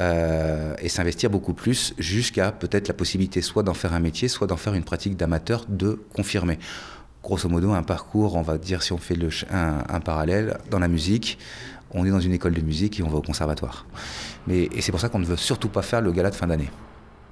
Euh, 0.00 0.74
et 0.80 0.88
s'investir 0.88 1.28
beaucoup 1.28 1.52
plus 1.52 1.92
jusqu'à 1.98 2.50
peut-être 2.50 2.88
la 2.88 2.94
possibilité 2.94 3.42
soit 3.42 3.62
d'en 3.62 3.74
faire 3.74 3.92
un 3.92 4.00
métier, 4.00 4.26
soit 4.26 4.46
d'en 4.46 4.56
faire 4.56 4.72
une 4.72 4.84
pratique 4.84 5.18
d'amateur 5.18 5.66
de 5.68 6.00
confirmer 6.14 6.58
grosso 7.22 7.48
modo 7.48 7.72
un 7.72 7.82
parcours, 7.82 8.34
on 8.34 8.42
va 8.42 8.58
dire 8.58 8.82
si 8.82 8.92
on 8.92 8.98
fait 8.98 9.16
un, 9.50 10.00
parallèle, 10.00 10.58
dans 10.70 10.78
la 10.78 10.88
musique, 10.88 11.38
on 11.92 12.04
est 12.04 12.10
dans 12.10 12.20
une 12.20 12.32
école 12.32 12.54
de 12.54 12.60
musique 12.60 12.98
et 12.98 13.02
on 13.02 13.08
va 13.08 13.18
au 13.18 13.22
conservatoire. 13.22 13.86
Mais, 14.46 14.68
et 14.74 14.80
c'est 14.80 14.90
pour 14.90 15.00
ça 15.00 15.08
qu'on 15.08 15.20
ne 15.20 15.24
veut 15.24 15.36
surtout 15.36 15.68
pas 15.68 15.82
faire 15.82 16.00
le 16.00 16.10
gala 16.12 16.30
de 16.30 16.34
fin 16.34 16.46
d'année. 16.46 16.70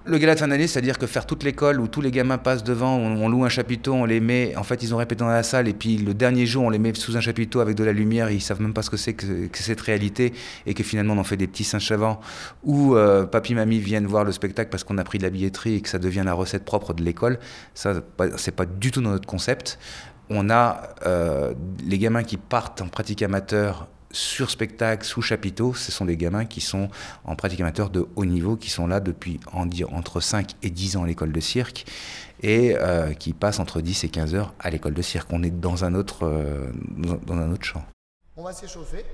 Le 0.06 0.16
gala 0.16 0.34
de 0.34 0.40
fin 0.40 0.48
d'année, 0.48 0.66
c'est-à-dire 0.66 0.98
que 0.98 1.06
faire 1.06 1.26
toute 1.26 1.42
l'école 1.42 1.78
où 1.78 1.86
tous 1.86 2.00
les 2.00 2.10
gamins 2.10 2.38
passent 2.38 2.64
devant, 2.64 2.96
on, 2.96 3.28
loue 3.28 3.44
un 3.44 3.50
chapiteau, 3.50 3.92
on 3.92 4.06
les 4.06 4.20
met, 4.20 4.56
en 4.56 4.62
fait 4.62 4.82
ils 4.82 4.94
ont 4.94 4.96
répété 4.96 5.18
dans 5.18 5.28
la 5.28 5.42
salle 5.42 5.68
et 5.68 5.74
puis 5.74 5.98
le 5.98 6.14
dernier 6.14 6.46
jour 6.46 6.64
on 6.64 6.70
les 6.70 6.78
met 6.78 6.94
sous 6.94 7.18
un 7.18 7.20
chapiteau 7.20 7.60
avec 7.60 7.76
de 7.76 7.84
la 7.84 7.92
lumière, 7.92 8.30
ils 8.30 8.40
savent 8.40 8.62
même 8.62 8.72
pas 8.72 8.80
ce 8.80 8.88
que 8.88 8.96
c'est 8.96 9.12
que, 9.12 9.26
cette 9.52 9.82
réalité 9.82 10.32
et 10.64 10.72
que 10.72 10.82
finalement 10.82 11.12
on 11.12 11.18
en 11.18 11.24
fait 11.24 11.36
des 11.36 11.46
petits 11.46 11.64
singes 11.64 11.86
savants 11.86 12.18
où 12.64 12.96
euh, 12.96 13.26
papy 13.26 13.54
mamie 13.54 13.78
viennent 13.78 14.06
voir 14.06 14.24
le 14.24 14.32
spectacle 14.32 14.70
parce 14.70 14.84
qu'on 14.84 14.96
a 14.96 15.04
pris 15.04 15.18
de 15.18 15.22
la 15.22 15.30
billetterie 15.30 15.74
et 15.74 15.80
que 15.82 15.88
ça 15.90 15.98
devient 15.98 16.22
la 16.24 16.32
recette 16.32 16.64
propre 16.64 16.94
de 16.94 17.02
l'école. 17.02 17.38
Ça, 17.74 18.00
c'est 18.36 18.56
pas 18.56 18.64
du 18.64 18.90
tout 18.90 19.02
dans 19.02 19.10
notre 19.10 19.28
concept. 19.28 19.78
On 20.30 20.48
a 20.48 20.94
euh, 21.04 21.52
les 21.84 21.98
gamins 21.98 22.22
qui 22.22 22.38
partent 22.38 22.80
en 22.80 22.88
pratique 22.88 23.20
amateur 23.20 23.86
sur 24.12 24.50
spectacle, 24.50 25.04
sous 25.04 25.22
chapiteau, 25.22 25.74
ce 25.74 25.92
sont 25.92 26.04
des 26.04 26.16
gamins 26.16 26.44
qui 26.44 26.60
sont 26.60 26.88
en 27.24 27.36
pratique 27.36 27.60
amateur 27.60 27.90
de 27.90 28.06
haut 28.16 28.24
niveau, 28.24 28.56
qui 28.56 28.70
sont 28.70 28.86
là 28.86 29.00
depuis 29.00 29.40
entre 29.92 30.20
5 30.20 30.56
et 30.62 30.70
10 30.70 30.96
ans 30.96 31.04
à 31.04 31.06
l'école 31.06 31.32
de 31.32 31.40
cirque 31.40 31.84
et 32.42 32.76
euh, 32.76 33.12
qui 33.12 33.32
passent 33.32 33.60
entre 33.60 33.80
10 33.80 34.04
et 34.04 34.08
15 34.08 34.34
heures 34.34 34.54
à 34.58 34.70
l'école 34.70 34.94
de 34.94 35.02
cirque. 35.02 35.28
On 35.32 35.42
est 35.42 35.50
dans 35.50 35.84
un 35.84 35.94
autre, 35.94 36.26
euh, 36.26 36.70
dans 37.26 37.34
un 37.34 37.52
autre 37.52 37.64
champ. 37.64 37.84
On 38.36 38.42
va 38.42 38.52
s'échauffer. 38.52 39.04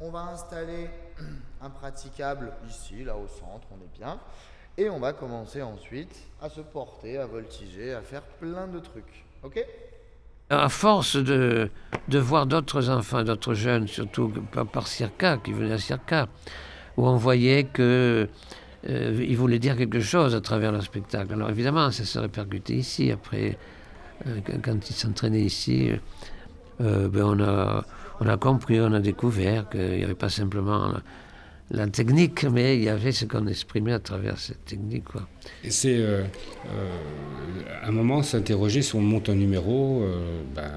On 0.00 0.10
va 0.10 0.20
installer 0.20 0.90
un 1.62 1.70
praticable 1.70 2.52
ici, 2.68 3.04
là 3.04 3.16
au 3.16 3.28
centre, 3.28 3.66
on 3.70 3.76
est 3.76 3.98
bien. 3.98 4.18
Et 4.78 4.90
on 4.90 5.00
va 5.00 5.12
commencer 5.12 5.62
ensuite 5.62 6.14
à 6.42 6.50
se 6.50 6.60
porter, 6.60 7.16
à 7.16 7.26
voltiger, 7.26 7.94
à 7.94 8.02
faire 8.02 8.22
plein 8.22 8.66
de 8.66 8.78
trucs. 8.78 9.24
Ok? 9.42 9.64
À 10.48 10.68
force 10.68 11.16
de, 11.16 11.70
de 12.06 12.18
voir 12.20 12.46
d'autres 12.46 12.88
enfants, 12.88 13.24
d'autres 13.24 13.54
jeunes, 13.54 13.88
surtout 13.88 14.32
par, 14.52 14.64
par 14.66 14.86
Circa, 14.86 15.38
qui 15.38 15.52
venaient 15.52 15.72
à 15.72 15.78
Circa, 15.78 16.28
où 16.96 17.06
on 17.08 17.16
voyait 17.16 17.64
que 17.64 18.28
euh, 18.88 19.26
ils 19.28 19.36
voulaient 19.36 19.58
dire 19.58 19.76
quelque 19.76 20.00
chose 20.00 20.36
à 20.36 20.40
travers 20.40 20.70
le 20.70 20.80
spectacle. 20.80 21.32
Alors 21.32 21.50
évidemment, 21.50 21.90
ça 21.90 22.04
se 22.04 22.18
répercutait 22.20 22.74
ici. 22.74 23.10
Après, 23.10 23.58
euh, 24.26 24.38
quand 24.62 24.88
ils 24.88 24.94
s'entraînaient 24.94 25.42
ici, 25.42 25.90
euh, 26.80 27.08
ben 27.08 27.24
on, 27.24 27.40
a, 27.42 27.84
on 28.20 28.28
a 28.28 28.36
compris, 28.36 28.80
on 28.80 28.92
a 28.92 29.00
découvert 29.00 29.68
qu'il 29.68 29.96
n'y 29.96 30.04
avait 30.04 30.14
pas 30.14 30.28
simplement 30.28 30.92
la, 31.70 31.86
technique, 31.88 32.44
mais 32.44 32.76
il 32.76 32.84
y 32.84 32.88
avait 32.88 33.12
ce 33.12 33.24
qu'on 33.24 33.46
exprimait 33.46 33.92
à 33.92 33.98
travers 33.98 34.38
cette 34.38 34.64
technique. 34.64 35.04
Quoi. 35.04 35.28
C'est 35.68 36.04
à 37.82 37.88
un 37.88 37.92
moment 37.92 38.22
s'interroger 38.22 38.82
si 38.82 38.94
on 38.94 39.00
monte 39.00 39.28
un 39.28 39.34
numéro, 39.34 40.04
ben, 40.54 40.70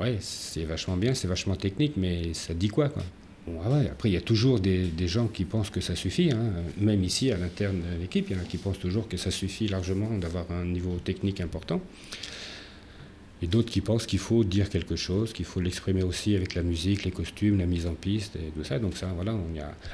ouais, 0.00 0.16
c'est 0.20 0.64
vachement 0.64 0.96
bien, 0.96 1.14
c'est 1.14 1.28
vachement 1.28 1.56
technique, 1.56 1.94
mais 1.96 2.34
ça 2.34 2.54
dit 2.54 2.68
quoi, 2.68 2.88
quoi? 2.88 3.02
Ah 3.64 3.80
après, 3.90 4.10
il 4.10 4.12
y 4.12 4.16
a 4.16 4.20
toujours 4.20 4.60
des, 4.60 4.90
gens 5.08 5.26
qui 5.26 5.44
pensent 5.44 5.70
que 5.70 5.80
ça 5.80 5.96
suffit. 5.96 6.30
Hein. 6.30 6.52
Même 6.78 7.02
ici, 7.04 7.32
à 7.32 7.36
l'interne 7.36 7.80
de 7.80 8.00
l'équipe, 8.00 8.26
il 8.30 8.36
y 8.36 8.38
en 8.38 8.42
a 8.42 8.44
qui 8.44 8.58
pensent 8.58 8.78
toujours 8.78 9.08
que 9.08 9.16
ça 9.16 9.30
suffit 9.30 9.68
largement 9.68 10.16
d'avoir 10.18 10.50
un 10.50 10.64
niveau 10.64 10.96
technique 11.02 11.40
important. 11.40 11.80
Et 13.42 13.46
d'autres 13.46 13.70
qui 13.70 13.80
pensent 13.80 14.06
qu'il 14.06 14.18
faut 14.18 14.44
dire 14.44 14.68
quelque 14.68 14.96
chose, 14.96 15.32
qu'il 15.32 15.46
faut 15.46 15.60
l'exprimer 15.60 16.02
aussi 16.02 16.36
avec 16.36 16.54
la 16.54 16.62
musique, 16.62 17.04
les 17.04 17.10
costumes, 17.10 17.58
la 17.58 17.66
mise 17.66 17.86
en 17.86 17.94
piste 17.94 18.36
et 18.36 18.50
tout 18.54 18.64
ça. 18.64 18.78
Donc 18.78 18.96
ça, 18.96 19.06
voilà. 19.14 19.34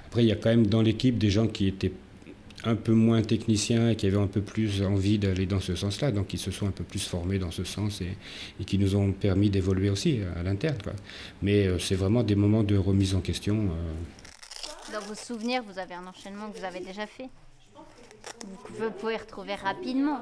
Après, 0.06 0.24
il 0.24 0.28
y 0.28 0.32
a 0.32 0.36
quand 0.36 0.50
même 0.50 0.66
dans 0.66 0.82
l'équipe 0.82 1.16
des 1.16 1.30
gens 1.30 1.46
qui 1.46 1.68
étaient 1.68 1.92
un 2.64 2.74
peu 2.74 2.92
moins 2.92 3.22
techniciens 3.22 3.90
et 3.90 3.96
qui 3.96 4.06
avaient 4.06 4.16
un 4.16 4.26
peu 4.26 4.40
plus 4.40 4.82
envie 4.82 5.18
d'aller 5.18 5.46
dans 5.46 5.60
ce 5.60 5.76
sens-là, 5.76 6.10
donc 6.10 6.28
qui 6.28 6.38
se 6.38 6.50
sont 6.50 6.66
un 6.66 6.72
peu 6.72 6.84
plus 6.84 7.06
formés 7.06 7.38
dans 7.38 7.50
ce 7.50 7.64
sens 7.64 8.00
et, 8.00 8.64
qui 8.64 8.78
nous 8.78 8.96
ont 8.96 9.12
permis 9.12 9.50
d'évoluer 9.50 9.90
aussi 9.90 10.20
à 10.36 10.42
l'interne. 10.42 10.78
Mais 11.42 11.66
euh, 11.66 11.78
c'est 11.78 11.94
vraiment 11.94 12.22
des 12.22 12.34
moments 12.34 12.64
de 12.64 12.76
remise 12.76 13.14
en 13.14 13.20
question. 13.20 13.68
Euh. 13.70 14.92
Dans 14.92 15.06
vos 15.06 15.14
souvenirs, 15.14 15.62
vous 15.62 15.78
avez 15.78 15.94
un 15.94 16.06
enchaînement 16.06 16.50
que 16.50 16.58
vous 16.58 16.64
avez 16.64 16.80
déjà 16.80 17.06
fait. 17.06 17.28
Vous 18.78 18.90
pouvez 18.90 19.16
retrouver 19.16 19.54
rapidement. 19.54 20.20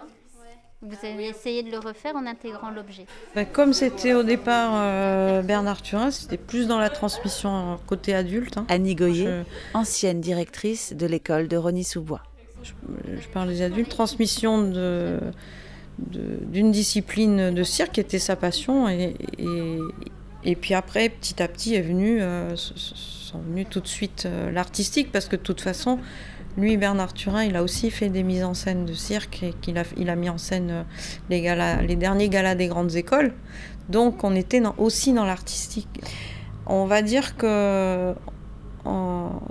Vous 0.86 1.06
avez 1.06 1.28
essayé 1.28 1.62
de 1.62 1.70
le 1.70 1.78
refaire 1.78 2.14
en 2.14 2.26
intégrant 2.26 2.70
l'objet 2.70 3.06
bah, 3.34 3.46
Comme 3.46 3.72
c'était 3.72 4.12
au 4.12 4.22
départ 4.22 4.72
euh, 4.74 5.40
Bernard 5.42 5.80
Turin, 5.80 6.10
c'était 6.10 6.36
plus 6.36 6.66
dans 6.68 6.78
la 6.78 6.90
transmission 6.90 7.78
côté 7.86 8.14
adulte. 8.14 8.58
Hein. 8.58 8.66
Annie 8.68 8.94
Goyer, 8.94 9.44
ancienne 9.72 10.20
directrice 10.20 10.92
de 10.92 11.06
l'école 11.06 11.48
de 11.48 11.56
Rony-sous-Bois 11.56 12.22
je, 12.64 13.28
parle 13.28 13.48
des 13.48 13.62
adultes, 13.62 13.88
transmission 13.88 14.62
de, 14.62 15.20
d'une 15.98 16.72
discipline 16.72 17.52
de 17.52 17.62
cirque 17.62 17.92
qui 17.92 18.00
était 18.00 18.18
sa 18.18 18.36
passion. 18.36 18.88
Et, 18.88 19.14
et, 20.44 20.56
puis 20.56 20.74
après, 20.74 21.08
petit 21.08 21.42
à 21.42 21.48
petit, 21.48 21.74
est 21.74 21.82
venu, 21.82 22.20
euh, 22.20 22.56
sont 22.56 23.38
venus 23.38 23.66
tout 23.70 23.80
de 23.80 23.88
suite 23.88 24.24
euh, 24.26 24.50
l'artistique, 24.50 25.12
parce 25.12 25.26
que 25.26 25.36
de 25.36 25.42
toute 25.42 25.60
façon, 25.60 25.98
lui, 26.56 26.76
Bernard 26.76 27.12
Turin, 27.12 27.44
il 27.44 27.56
a 27.56 27.62
aussi 27.62 27.90
fait 27.90 28.08
des 28.08 28.22
mises 28.22 28.44
en 28.44 28.54
scène 28.54 28.84
de 28.84 28.92
cirque 28.92 29.42
et 29.42 29.54
qu'il 29.60 29.78
a, 29.78 29.84
il 29.96 30.08
a 30.10 30.16
mis 30.16 30.28
en 30.28 30.38
scène 30.38 30.70
euh, 30.70 30.82
les, 31.30 31.40
galas, 31.40 31.82
les 31.82 31.96
derniers 31.96 32.28
galas 32.28 32.54
des 32.54 32.68
grandes 32.68 32.94
écoles. 32.94 33.32
Donc 33.88 34.24
on 34.24 34.34
était 34.34 34.62
aussi 34.78 35.12
dans 35.12 35.24
l'artistique. 35.24 35.88
On 36.66 36.86
va 36.86 37.02
dire 37.02 37.36
que 37.36 38.14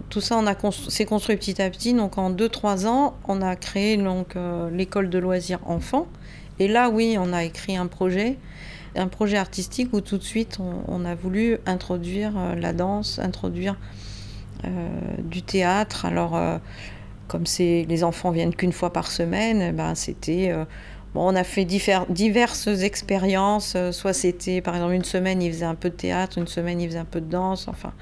tout 0.10 0.22
ça, 0.22 0.38
on 0.38 0.72
s'est 0.72 1.06
construit 1.06 1.38
petit 1.38 1.62
à 1.62 1.70
petit. 1.70 1.94
Donc 1.94 2.18
en 2.18 2.32
2-3 2.32 2.86
ans, 2.88 3.16
on 3.28 3.42
a 3.42 3.56
créé 3.56 3.98
donc 3.98 4.36
euh, 4.36 4.70
l'école 4.70 5.10
de 5.10 5.18
loisirs 5.18 5.60
enfants. 5.66 6.08
Et 6.60 6.68
là, 6.68 6.90
oui, 6.90 7.18
on 7.20 7.34
a 7.34 7.44
écrit 7.44 7.76
un 7.76 7.88
projet, 7.88 8.38
un 8.96 9.08
projet 9.08 9.38
artistique 9.38 9.92
où 9.94 10.02
tout 10.02 10.18
de 10.18 10.24
suite, 10.24 10.60
on, 10.88 11.04
a 11.04 11.16
voulu 11.16 11.58
introduire 11.66 12.34
euh, 12.38 12.56
la 12.56 12.74
danse, 12.74 13.18
introduire 13.18 13.76
du 15.20 15.42
théâtre. 15.42 16.06
Alors, 16.06 16.40
comme 17.28 17.44
les 17.60 18.04
enfants 18.04 18.32
viennent 18.32 18.56
qu'une 18.56 18.74
fois 18.74 18.94
par 18.94 19.12
semaine, 19.12 19.62
eh 19.62 19.72
ben, 19.72 19.96
c'était 19.96 20.54
on 21.16 21.36
a 21.36 21.44
fait 21.44 21.66
diverses 21.66 22.68
expériences. 22.68 23.74
Euh, 23.76 23.92
soit 23.92 24.14
c'était, 24.14 24.62
par 24.62 24.76
exemple, 24.76 24.94
une 24.94 25.04
semaine, 25.04 25.42
il 25.42 25.52
faisait 25.52 25.66
un 25.66 25.76
peu 25.76 25.90
de 25.90 25.96
théâtre, 25.96 26.38
une 26.38 26.48
semaine, 26.48 26.82
il 26.82 26.88
faisait 26.88 27.00
un 27.00 27.06
peu 27.06 27.22
de 27.22 27.30
danse, 27.30 27.68
enfin. 27.68 27.94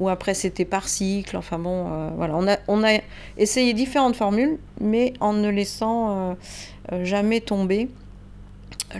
Ou 0.00 0.08
après, 0.08 0.34
c'était 0.34 0.64
par 0.64 0.88
cycle. 0.88 1.36
Enfin 1.36 1.58
bon, 1.58 1.86
euh, 1.92 2.10
voilà. 2.16 2.36
On 2.68 2.84
a, 2.84 2.98
essayé 3.38 3.72
différentes 3.72 4.16
formules, 4.16 4.58
mais 4.80 5.12
en 5.20 5.32
ne 5.32 5.48
laissant 5.48 6.36
euh, 6.92 7.04
jamais 7.04 7.40
tomber 7.40 7.88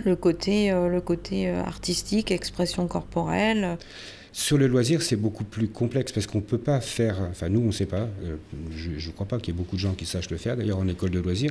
le 0.03 0.15
côté 0.15 0.69
artistique, 1.49 2.31
expression 2.31 2.87
corporelle. 2.87 3.77
Sur 4.39 4.59
le 4.59 4.67
loisir, 4.67 5.01
c'est 5.01 5.15
beaucoup 5.15 5.43
plus 5.43 5.67
complexe 5.67 6.11
parce 6.11 6.27
qu'on 6.27 6.37
ne 6.37 6.43
peut 6.43 6.59
pas 6.59 6.79
faire, 6.79 7.17
enfin 7.31 7.49
nous 7.49 7.59
on 7.59 7.67
ne 7.67 7.71
sait 7.71 7.87
pas, 7.87 8.07
euh, 8.23 8.35
je 8.69 8.91
ne 8.91 9.11
crois 9.11 9.25
pas 9.25 9.39
qu'il 9.39 9.51
y 9.51 9.57
ait 9.57 9.59
beaucoup 9.59 9.77
de 9.77 9.81
gens 9.81 9.95
qui 9.95 10.05
sachent 10.05 10.29
le 10.29 10.37
faire 10.37 10.55
d'ailleurs 10.55 10.77
en 10.77 10.87
école 10.87 11.09
de 11.09 11.19
loisirs. 11.19 11.49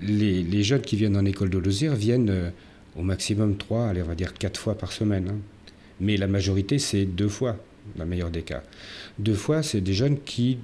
Les, 0.00 0.62
jeunes 0.62 0.80
qui 0.80 0.96
viennent 0.96 1.18
en 1.18 1.26
école 1.26 1.50
de 1.50 1.58
loisirs 1.58 1.94
viennent 1.94 2.30
euh, 2.30 2.48
au 2.96 3.02
maximum 3.02 3.58
trois, 3.58 3.88
allez 3.88 4.00
on 4.00 4.06
va 4.06 4.14
dire 4.14 4.32
quatre 4.32 4.58
fois 4.58 4.78
par 4.78 4.92
semaine. 4.92 5.28
Hein. 5.28 5.36
Mais 6.00 6.16
la 6.16 6.26
majorité 6.26 6.78
c'est 6.78 7.04
deux 7.04 7.28
fois, 7.28 7.58
dans 7.96 8.04
le 8.04 8.10
meilleur 8.10 8.30
des 8.30 8.42
cas. 8.42 8.62
Deux 9.18 9.34
fois, 9.34 9.62
c'est 9.62 9.82
des 9.82 9.92
jeunes 9.92 10.18
qui 10.24 10.56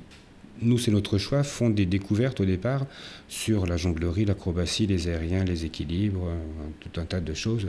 nous, 0.63 0.79
c'est 0.79 0.91
notre 0.91 1.19
choix, 1.19 1.43
font 1.43 1.71
des 1.71 1.87
découvertes 1.87 2.41
au 2.41 2.45
départ 2.45 2.87
sur 3.29 3.67
la 3.67 3.77
jonglerie, 3.77 4.25
l'acrobatie, 4.25 4.87
les 4.87 5.09
aériens, 5.09 5.45
les 5.45 5.65
équilibres, 5.65 6.27
euh, 6.29 6.69
tout 6.81 7.01
un 7.01 7.05
tas 7.05 7.21
de 7.21 7.35
choses. 7.35 7.69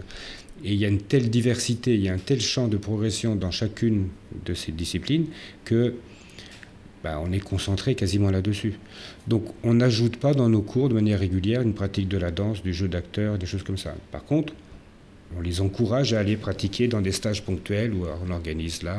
Et 0.64 0.74
il 0.74 0.80
y 0.80 0.86
a 0.86 0.88
une 0.88 1.02
telle 1.02 1.30
diversité, 1.30 1.96
il 1.96 2.02
y 2.02 2.10
a 2.10 2.14
un 2.14 2.18
tel 2.18 2.42
champ 2.42 2.68
de 2.68 2.78
progression 2.78 3.36
dans 3.36 3.52
chacune 3.52 4.08
de 4.46 4.54
ces 4.54 4.72
disciplines 4.72 5.28
que 5.66 5.96
bah, 7.04 7.22
on 7.24 7.32
est 7.32 7.40
concentré 7.40 7.96
quasiment 7.96 8.30
là-dessus. 8.30 8.74
Donc 9.28 9.46
on 9.64 9.74
n'ajoute 9.76 10.18
pas 10.18 10.34
dans 10.34 10.50
nos 10.50 10.62
cours 10.62 10.90
de 10.90 10.94
manière 10.94 11.20
régulière 11.20 11.62
une 11.62 11.74
pratique 11.74 12.10
de 12.10 12.18
la 12.18 12.32
danse, 12.32 12.62
du 12.62 12.74
jeu 12.74 12.88
d'acteur, 12.88 13.38
des 13.38 13.46
choses 13.46 13.64
comme 13.64 13.78
ça. 13.78 13.96
Par 14.12 14.26
contre, 14.26 14.54
on 15.38 15.42
les 15.42 15.62
encourage 15.62 16.14
à 16.14 16.20
aller 16.20 16.38
pratiquer 16.38 16.88
dans 16.88 17.02
des 17.02 17.12
stages 17.12 17.44
ponctuels 17.44 17.94
où 17.94 18.06
on 18.26 18.32
organise 18.32 18.84
là. 18.84 18.98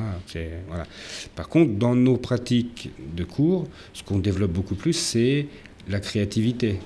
Voilà. 0.69 0.87
Par 1.35 1.49
contre, 1.49 1.73
dans 1.73 1.95
nos 1.95 2.17
pratiques 2.17 2.91
de 3.17 3.25
cours, 3.25 3.67
ce 3.93 4.03
qu'on 4.03 4.19
développe 4.19 4.53
beaucoup 4.53 4.77
plus, 4.77 4.93
c'est 4.93 5.47
la 5.89 6.01
créativité. 6.01 6.79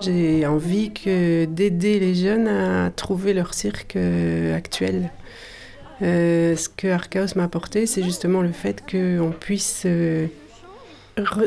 J'ai 0.00 0.46
envie 0.46 0.90
d'aider 0.90 1.98
les 1.98 2.14
jeunes 2.14 2.48
à 2.48 2.90
trouver 2.90 3.32
leur 3.32 3.54
cirque 3.54 3.96
euh, 3.96 4.54
actuel. 4.54 5.10
Euh, 6.02 6.54
ce 6.54 6.68
que 6.68 6.88
Archaos 6.88 7.34
m'a 7.36 7.44
apporté, 7.44 7.86
c'est 7.86 8.02
justement 8.02 8.42
le 8.42 8.52
fait 8.52 8.82
qu'on 8.88 9.32
puisse 9.32 9.84
euh, 9.86 10.26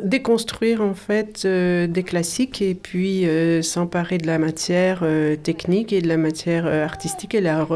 déconstruire 0.04 0.82
en 0.82 0.94
fait 0.94 1.46
des 1.46 2.04
classiques 2.04 2.62
et 2.62 2.74
puis 2.74 3.26
s'emparer 3.62 4.18
de 4.18 4.26
la 4.28 4.40
matière 4.40 5.04
technique 5.44 5.94
et 5.94 6.02
de 6.02 6.08
la 6.08 6.18
matière 6.18 6.66
artistique 6.66 7.36
et 7.36 7.42
la, 7.42 7.68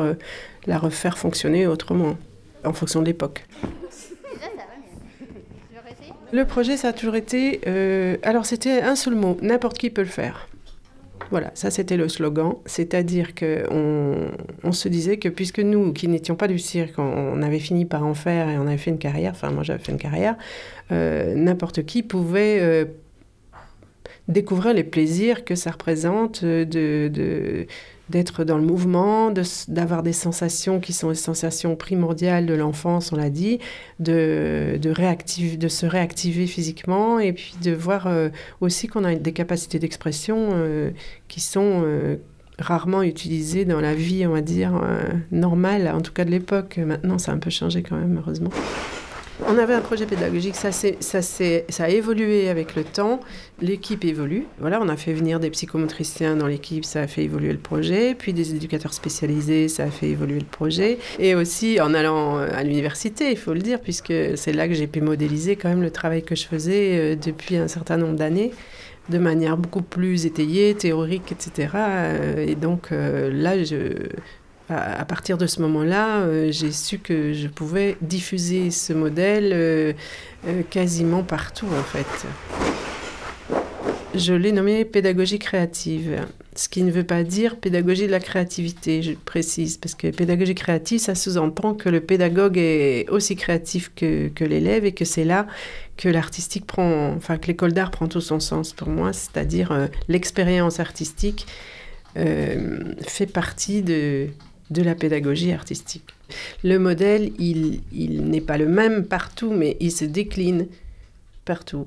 la 0.66 0.78
refaire 0.80 1.18
fonctionner 1.18 1.68
autrement, 1.68 2.18
en 2.64 2.74
fonction 2.74 3.02
de 3.02 3.06
l'époque. 3.06 3.46
Le 6.32 6.46
projet, 6.46 6.78
ça 6.78 6.88
a 6.88 6.94
toujours 6.94 7.16
été. 7.16 7.62
alors, 8.24 8.48
c'était 8.48 8.82
un 8.82 8.96
seul 8.96 9.14
mot 9.14 9.38
n'importe 9.42 9.78
qui 9.78 9.92
peut 9.92 10.02
le 10.02 10.08
faire. 10.08 10.48
Voilà, 11.34 11.50
ça 11.56 11.72
c'était 11.72 11.98
le 11.98 12.10
slogan, 12.10 12.58
c'est-à-dire 12.68 13.34
qu'on 13.34 14.28
on 14.64 14.72
se 14.72 14.88
disait 14.88 15.18
que 15.18 15.30
puisque 15.30 15.58
nous, 15.58 15.92
qui 15.92 16.08
n'étions 16.08 16.36
pas 16.36 16.48
du 16.48 16.60
cirque, 16.60 17.00
on, 17.00 17.42
avait 17.42 17.58
fini 17.58 17.86
par 17.86 18.06
en 18.06 18.14
faire 18.14 18.50
et 18.50 18.60
on 18.60 18.68
avait 18.68 18.78
fait 18.78 18.92
une 18.92 19.00
carrière, 19.00 19.32
enfin 19.32 19.50
moi 19.50 19.64
j'avais 19.64 19.84
fait 19.84 19.92
une 19.92 19.98
carrière, 19.98 20.36
euh, 20.92 21.34
n'importe 21.34 21.88
qui 21.88 22.04
pouvait 22.04 22.60
euh, 22.62 22.86
découvrir 24.28 24.76
les 24.76 24.84
plaisirs 24.84 25.44
que 25.44 25.56
ça 25.56 25.72
représente 25.72 26.46
de, 26.46 26.66
de 26.66 27.66
d'être 28.10 28.44
dans 28.44 28.58
le 28.58 28.64
mouvement, 28.64 29.32
d'avoir 29.68 30.04
des 30.04 30.14
sensations 30.14 30.80
qui 30.80 30.92
sont 30.94 31.10
les 31.10 31.16
sensations 31.16 31.76
primordiales 31.76 32.46
de 32.46 32.54
l'enfance, 32.54 33.14
on 33.14 33.16
l'a 33.16 33.30
dit, 33.30 33.60
de, 34.00 34.78
de, 34.82 35.56
de 35.56 35.68
se 35.68 35.86
réactiver 35.86 36.48
physiquement 36.48 37.20
et 37.20 37.34
puis 37.34 37.56
de 37.64 37.72
voir 37.72 38.08
euh, 38.08 38.30
aussi 38.60 38.88
qu'on 38.88 39.06
a 39.06 39.16
des 39.16 39.32
capacités 39.32 39.80
d'expression 39.80 40.50
euh, 40.54 40.92
qui 41.30 41.40
sont 41.40 41.84
euh, 41.86 42.18
rarement 42.60 43.04
utilisées 43.04 43.64
dans 43.64 43.80
la 43.80 43.96
vie, 43.96 44.28
on 44.28 44.32
va 44.32 44.42
dire, 44.42 44.80
normale, 45.32 45.88
en 45.88 46.02
tout 46.02 46.14
cas 46.14 46.24
de 46.24 46.30
l'époque. 46.30 46.78
Maintenant, 46.78 47.18
ça 47.18 47.32
a 47.32 47.36
un 47.36 47.40
peu 47.40 47.50
changé 47.50 47.82
quand 47.82 47.96
même, 47.96 48.18
heureusement. 48.18 48.52
On 49.48 49.58
avait 49.58 49.74
un 49.74 49.82
projet 49.82 50.06
pédagogique, 50.06 50.56
ça, 50.56 50.72
ça, 50.72 51.22
ça 51.22 51.84
a 51.84 51.90
évolué 51.90 52.50
avec 52.50 52.76
le 52.76 52.84
temps, 52.84 53.20
l'équipe 53.62 54.06
évolue. 54.06 54.46
Voilà, 54.60 54.80
on 54.80 54.88
a 54.88 54.96
fait 54.96 55.12
venir 55.12 55.40
des 55.40 55.50
psychomotriciens 55.50 56.36
dans 56.36 56.46
l'équipe, 56.46 56.86
ça 56.86 57.02
a 57.02 57.08
fait 57.08 57.24
évoluer 57.24 57.52
le 57.52 57.58
projet, 57.58 58.14
puis 58.14 58.32
des 58.32 58.54
éducateurs 58.56 58.94
spécialisés, 58.94 59.70
ça 59.70 59.86
a 59.86 59.90
fait 59.90 60.10
évoluer 60.10 60.40
le 60.40 60.46
projet. 60.46 61.00
Et 61.18 61.34
aussi 61.34 61.82
en 61.82 61.96
allant 61.96 62.38
euh, 62.38 62.48
à 62.54 62.64
l'université, 62.64 63.32
il 63.32 63.38
faut 63.38 63.54
le 63.54 63.62
dire, 63.62 63.82
puisque 63.82 64.14
c'est 64.36 64.54
là 64.54 64.68
que 64.68 64.76
j'ai 64.76 64.88
pu 64.88 65.02
modéliser 65.02 65.56
quand 65.56 65.70
même 65.70 65.82
le 65.82 65.92
travail 65.92 66.22
que 66.22 66.36
je 66.36 66.46
faisais 66.46 66.92
euh, 66.94 67.16
depuis 67.16 67.58
un 67.58 67.68
certain 67.68 67.98
nombre 67.98 68.16
d'années 68.16 68.52
de 69.10 69.18
manière 69.18 69.58
beaucoup 69.58 69.82
plus 69.82 70.26
étayée, 70.26 70.76
théorique, 70.76 71.32
etc. 71.32 71.70
Euh, 71.76 72.46
et 72.46 72.56
donc 72.56 72.92
là, 72.92 73.62
je, 73.62 74.08
à 74.70 75.04
partir 75.06 75.38
de 75.38 75.46
ce 75.46 75.62
moment-là, 75.62 76.22
euh, 76.22 76.52
j'ai 76.52 76.72
su 76.72 77.00
que 77.00 77.34
je 77.34 77.48
pouvais 77.48 77.98
diffuser 78.02 78.72
ce 78.72 78.94
modèle 78.94 79.52
euh, 79.54 79.94
euh, 80.48 80.62
quasiment 80.70 81.24
partout 81.24 81.68
en 81.68 81.84
fait. 81.84 82.28
Je 84.16 84.34
l'ai 84.34 84.52
nommé 84.52 84.86
pédagogie 84.86 85.40
créative, 85.40 86.26
ce 86.56 86.70
qui 86.70 86.84
ne 86.84 86.92
veut 86.92 87.04
pas 87.04 87.24
dire 87.24 87.58
pédagogie 87.58 88.06
de 88.06 88.12
la 88.12 88.20
créativité, 88.20 89.02
je 89.02 89.14
précise, 89.14 89.78
parce 89.78 89.96
que 89.96 90.08
pédagogie 90.12 90.54
créative, 90.54 91.00
ça 91.00 91.16
sous-entend 91.16 91.74
que 91.74 91.90
le 91.90 92.00
pédagogue 92.00 92.58
est 92.58 93.10
aussi 93.10 93.36
créatif 93.36 93.92
que, 93.96 94.28
que 94.30 94.46
l'élève 94.46 94.86
et 94.86 94.92
que 94.92 95.04
c'est 95.04 95.26
là 95.26 95.48
que 95.98 96.10
l'artistique 96.10 96.68
prend, 96.68 97.12
enfin 97.16 97.38
que 97.38 97.48
l'école 97.48 97.74
d'art 97.74 97.92
prend 97.92 98.08
tout 98.08 98.22
son 98.22 98.40
sens 98.40 98.72
pour 98.72 98.90
moi, 98.90 99.14
c'est-à-dire 99.14 99.90
l'expérience 100.08 100.80
artistique 100.80 101.48
fait 102.16 103.26
partie 103.26 103.82
de, 103.82 104.30
de 104.70 104.82
la 104.82 104.96
pédagogie 104.96 105.52
artistique. 105.52 106.06
Le 106.64 106.80
modèle, 106.80 107.32
il, 107.40 107.82
n'est 107.94 108.42
pas 108.42 108.58
le 108.58 108.68
même 108.68 109.06
partout, 109.06 109.52
mais 109.52 109.78
il 109.80 109.92
se 109.92 110.06
décline 110.06 110.68
partout. 111.46 111.86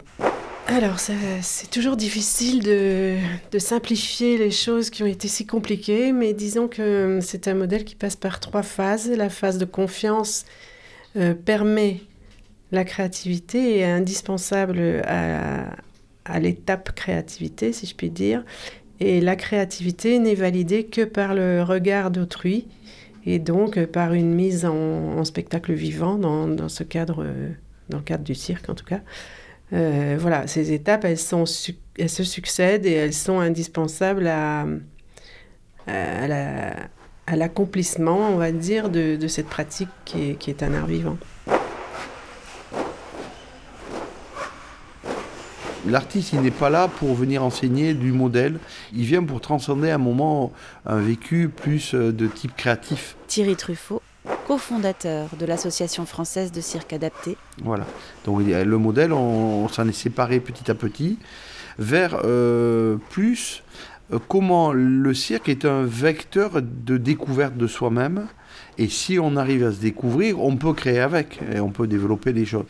Alors, 0.69 0.99
c'est 0.99 1.71
toujours 1.71 1.97
difficile 1.97 2.63
de, 2.63 3.19
simplifier 3.59 4.37
les 4.37 4.51
choses 4.51 4.91
qui 4.91 5.03
ont 5.03 5.07
été 5.07 5.29
si 5.29 5.47
compliquées, 5.47 6.13
mais 6.13 6.33
disons 6.35 6.69
que 6.69 7.21
c'est 7.23 7.49
un 7.49 7.55
modèle 7.55 7.85
qui 7.85 7.95
passe 7.95 8.17
par 8.17 8.41
trois 8.41 8.63
phases. 8.63 9.11
La 9.11 9.31
phase 9.31 9.59
de 9.59 9.65
confiance 9.65 10.45
euh, 11.17 11.35
permet 11.35 12.01
la 12.73 12.85
créativité 12.85 13.77
et 13.77 13.79
est 13.79 13.85
indispensable 13.85 15.03
à, 15.07 15.77
à 16.25 16.41
l'étape 16.41 16.95
créativité, 16.95 17.73
si 17.73 17.87
je 17.87 17.95
puis 17.95 18.11
dire. 18.11 18.45
Et 19.01 19.21
la 19.21 19.37
créativité 19.37 20.19
n'est 20.19 20.35
validée 20.35 20.85
que 20.85 21.03
par 21.03 21.35
le 21.35 21.63
regard 21.63 22.11
d'autrui 22.11 22.67
et 23.27 23.39
donc 23.39 23.85
par 23.87 24.15
une 24.15 24.35
mise 24.35 24.65
en, 24.65 25.25
spectacle 25.25 25.73
vivant 25.73 26.17
dans, 26.17 26.69
ce 26.69 26.83
cadre, 26.83 27.27
dans 27.89 27.99
le 27.99 28.05
cadre 28.05 28.25
du 28.25 28.35
cirque 28.35 28.69
en 28.69 28.75
tout 28.75 28.85
cas. 28.85 29.01
Euh, 29.73 30.17
voilà, 30.19 30.47
ces 30.47 30.73
étapes, 30.73 31.05
elles, 31.05 31.19
se 31.19 32.25
succèdent 32.25 32.87
et 32.87 32.93
elles 32.93 33.13
sont 33.13 33.41
indispensables 33.41 34.29
à, 34.29 34.67
l'accomplissement, 37.35 38.31
on 38.31 38.37
va 38.37 38.53
dire, 38.53 38.89
de, 38.89 39.27
cette 39.29 39.49
pratique 39.49 39.89
qui 40.05 40.51
est 40.51 40.63
un 40.63 40.73
art 40.73 40.87
vivant. 40.87 41.19
L'artiste, 45.89 46.33
il 46.33 46.41
n'est 46.41 46.51
pas 46.51 46.69
là 46.69 46.89
pour 46.89 47.15
venir 47.15 47.45
enseigner 47.45 47.95
du 47.95 48.11
modèle. 48.11 48.59
Il 48.93 49.05
vient 49.05 49.23
pour 49.23 49.41
transcender 49.41 49.91
un 49.91 49.99
moment, 49.99 50.53
un 50.85 50.99
vécu 50.99 51.49
plus 51.49 51.95
euh, 51.95 52.13
de 52.13 52.27
type 52.27 52.57
créatif. 52.57 53.17
Thierry 53.29 53.55
Truffaut, 53.55 54.03
cofondateur 54.49 55.29
de 55.39 55.47
l'Association 55.47 56.05
française 56.05 56.51
de 56.51 56.61
cirque 56.61 56.93
adapté. 56.93 57.37
Voilà. 57.63 57.87
Donc 58.25 58.43
le 58.47 58.79
modèle, 58.79 59.13
on, 59.13 59.69
s'en 59.69 59.87
est 59.87 59.93
séparé 59.93 60.41
petit 60.41 60.69
à 60.71 60.75
petit 60.75 61.19
vers 61.79 62.21
euh, 62.25 62.97
plus 63.11 63.63
euh, 64.13 64.19
comment 64.29 64.73
le 64.73 65.15
cirque 65.15 65.49
est 65.49 65.65
un 65.65 65.85
vecteur 65.85 66.63
de 66.63 66.97
découverte 66.97 67.57
de 67.57 67.69
soi-même. 67.69 68.27
Et 68.79 68.89
si 68.89 69.21
on 69.21 69.37
arrive 69.37 69.65
à 69.65 69.71
se 69.71 69.79
découvrir, 69.79 70.43
on 70.43 70.57
peut 70.57 70.73
créer 70.73 70.99
avec 70.99 71.39
et 71.55 71.61
on 71.61 71.71
peut 71.71 71.87
développer 71.87 72.33
des 72.33 72.45
choses 72.45 72.67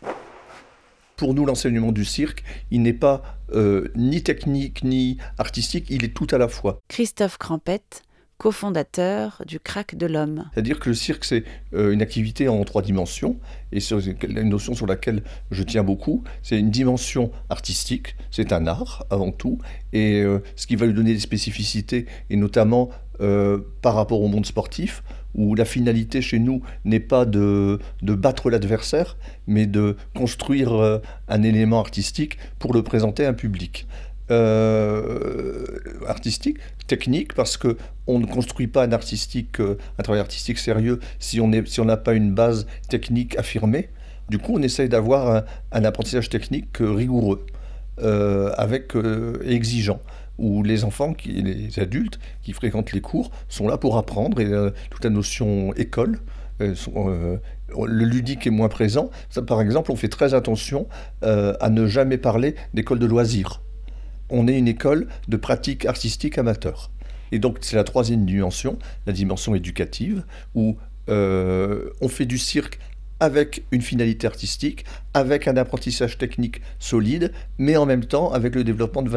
pour 1.17 1.35
nous, 1.35 1.47
l'enseignement 1.47 1.93
du 1.93 2.05
cirque, 2.05 2.45
il 2.71 2.83
n'est 2.83 2.93
pas 2.93 3.23
euh, 3.55 3.89
ni 3.97 4.23
technique 4.23 4.85
ni 4.85 5.19
artistique, 5.39 5.87
il 5.89 6.05
est 6.05 6.15
tout 6.15 6.27
à 6.31 6.39
la 6.39 6.49
fois. 6.49 6.81
Christophe 6.89 7.39
Crampette, 7.39 8.03
cofondateur 8.39 9.43
du 9.47 9.59
Crack 9.59 9.97
de 9.97 10.07
l'Homme. 10.07 10.45
C'est-à-dire 10.53 10.79
que 10.79 10.91
le 10.91 10.95
cirque, 10.95 11.25
c'est 11.25 11.45
euh, 11.73 11.93
une 11.93 12.03
activité 12.03 12.49
en 12.49 12.63
trois 12.65 12.83
dimensions, 12.83 13.39
et 13.73 13.81
c'est 13.81 13.97
une 14.25 14.49
notion 14.49 14.75
sur 14.75 14.87
laquelle 14.87 15.23
je 15.51 15.63
tiens 15.63 15.83
beaucoup. 15.83 16.23
C'est 16.43 16.59
une 16.59 16.71
dimension 16.71 17.31
artistique, 17.49 18.17
c'est 18.31 18.53
un 18.53 18.67
art 18.67 19.07
avant 19.09 19.33
tout, 19.33 19.59
et 19.93 20.21
euh, 20.21 20.41
ce 20.55 20.67
qui 20.67 20.77
va 20.77 20.87
lui 20.87 20.95
donner 20.95 21.15
des 21.15 21.21
spécificités, 21.21 22.07
et 22.31 22.37
notamment 22.37 22.91
par 23.81 23.95
rapport 23.95 24.21
au 24.21 24.29
monde 24.29 24.45
sportif, 24.45 25.03
où 25.37 25.55
la 25.55 25.65
finalité 25.65 26.21
chez 26.23 26.39
nous 26.39 26.63
n'est 26.85 27.01
pas 27.01 27.25
de, 27.25 27.79
battre 28.03 28.51
l'adversaire, 28.51 29.17
mais 29.47 29.67
de 29.67 29.97
construire 30.15 30.73
euh, 30.73 30.99
un 31.29 31.43
élément 31.43 31.79
artistique 31.79 32.39
pour 32.59 32.73
le 32.73 32.83
présenter 32.83 33.25
à 33.25 33.29
un 33.29 33.35
public. 33.35 33.87
Euh, 34.33 35.65
artistique, 36.09 36.57
technique, 36.89 37.35
parce 37.35 37.57
que 37.57 37.77
on 38.09 38.19
ne 38.19 38.27
construit 38.27 38.67
pas 38.67 38.85
un 38.85 38.91
artistique, 38.91 39.61
euh, 39.61 39.79
un 39.99 40.03
travail 40.03 40.21
artistique 40.21 40.59
sérieux 40.59 40.99
si 41.21 41.41
on 41.41 41.51
si 41.65 41.81
n'a 41.83 41.97
pas 41.97 42.15
une 42.15 42.35
base 42.35 42.67
technique 42.89 43.37
affirmée. 43.39 43.89
Du 44.29 44.39
coup, 44.39 44.55
on 44.57 44.63
essaye 44.63 44.89
d'avoir 44.89 45.45
un, 45.71 45.85
apprentissage 45.85 46.29
technique 46.29 46.79
rigoureux, 46.81 47.47
avec 47.99 48.93
exigeant 49.45 50.01
où 50.39 50.63
les 50.63 50.85
enfants, 50.85 51.15
qui, 51.15 51.31
les 51.43 51.79
adultes 51.79 52.19
qui 52.43 52.53
fréquentent 52.53 52.93
les 52.93 53.01
cours 53.01 53.31
sont 53.49 53.69
là 53.69 53.79
pour 53.79 53.97
apprendre 53.97 54.41
et 54.41 54.47
euh, 54.47 54.71
toute 54.91 55.05
la 55.05 55.11
notion 55.11 55.73
école. 55.75 56.21
Euh, 56.61 56.75
euh, 56.97 57.37
le 57.85 58.05
ludique 58.05 58.47
est 58.47 58.51
moins 58.51 58.69
présent. 58.69 59.11
par 59.47 59.61
exemple, 59.61 59.91
on 59.91 59.97
fait 59.97 60.09
très 60.09 60.35
attention 60.35 60.87
à 61.23 61.69
ne 61.69 61.87
jamais 61.87 62.17
parler 62.17 62.55
d'école 62.75 62.99
de 62.99 63.07
loisirs. 63.07 63.61
On 64.31 64.49
est 64.49 64.57
une 64.57 64.69
école 64.69 65.09
de 65.29 65.37
pratique 65.37 65.85
artistique 65.85 66.39
amateur. 66.39 66.91
Et 67.33 67.41
donc, 67.41 67.59
c'est 67.61 67.77
la 67.77 67.85
troisième 67.85 68.25
dimension, 68.25 68.79
la 69.07 69.13
dimension 69.13 69.55
éducative, 69.55 70.25
où 70.55 70.77
on 71.09 72.09
fait 72.09 72.25
du 72.25 72.39
cirque 72.39 72.79
avec 73.21 73.65
une 73.71 73.83
finalité 73.83 74.27
artistique, 74.27 74.85
avec 75.15 75.49
un 75.49 75.57
apprentissage 75.57 76.19
technique 76.19 76.61
solide, 76.79 77.33
mais 77.59 77.77
en 77.77 77.87
même 77.87 78.05
temps 78.05 78.31
avec 78.33 78.55
le 78.55 78.65
développement 78.65 79.03
de 79.03 79.11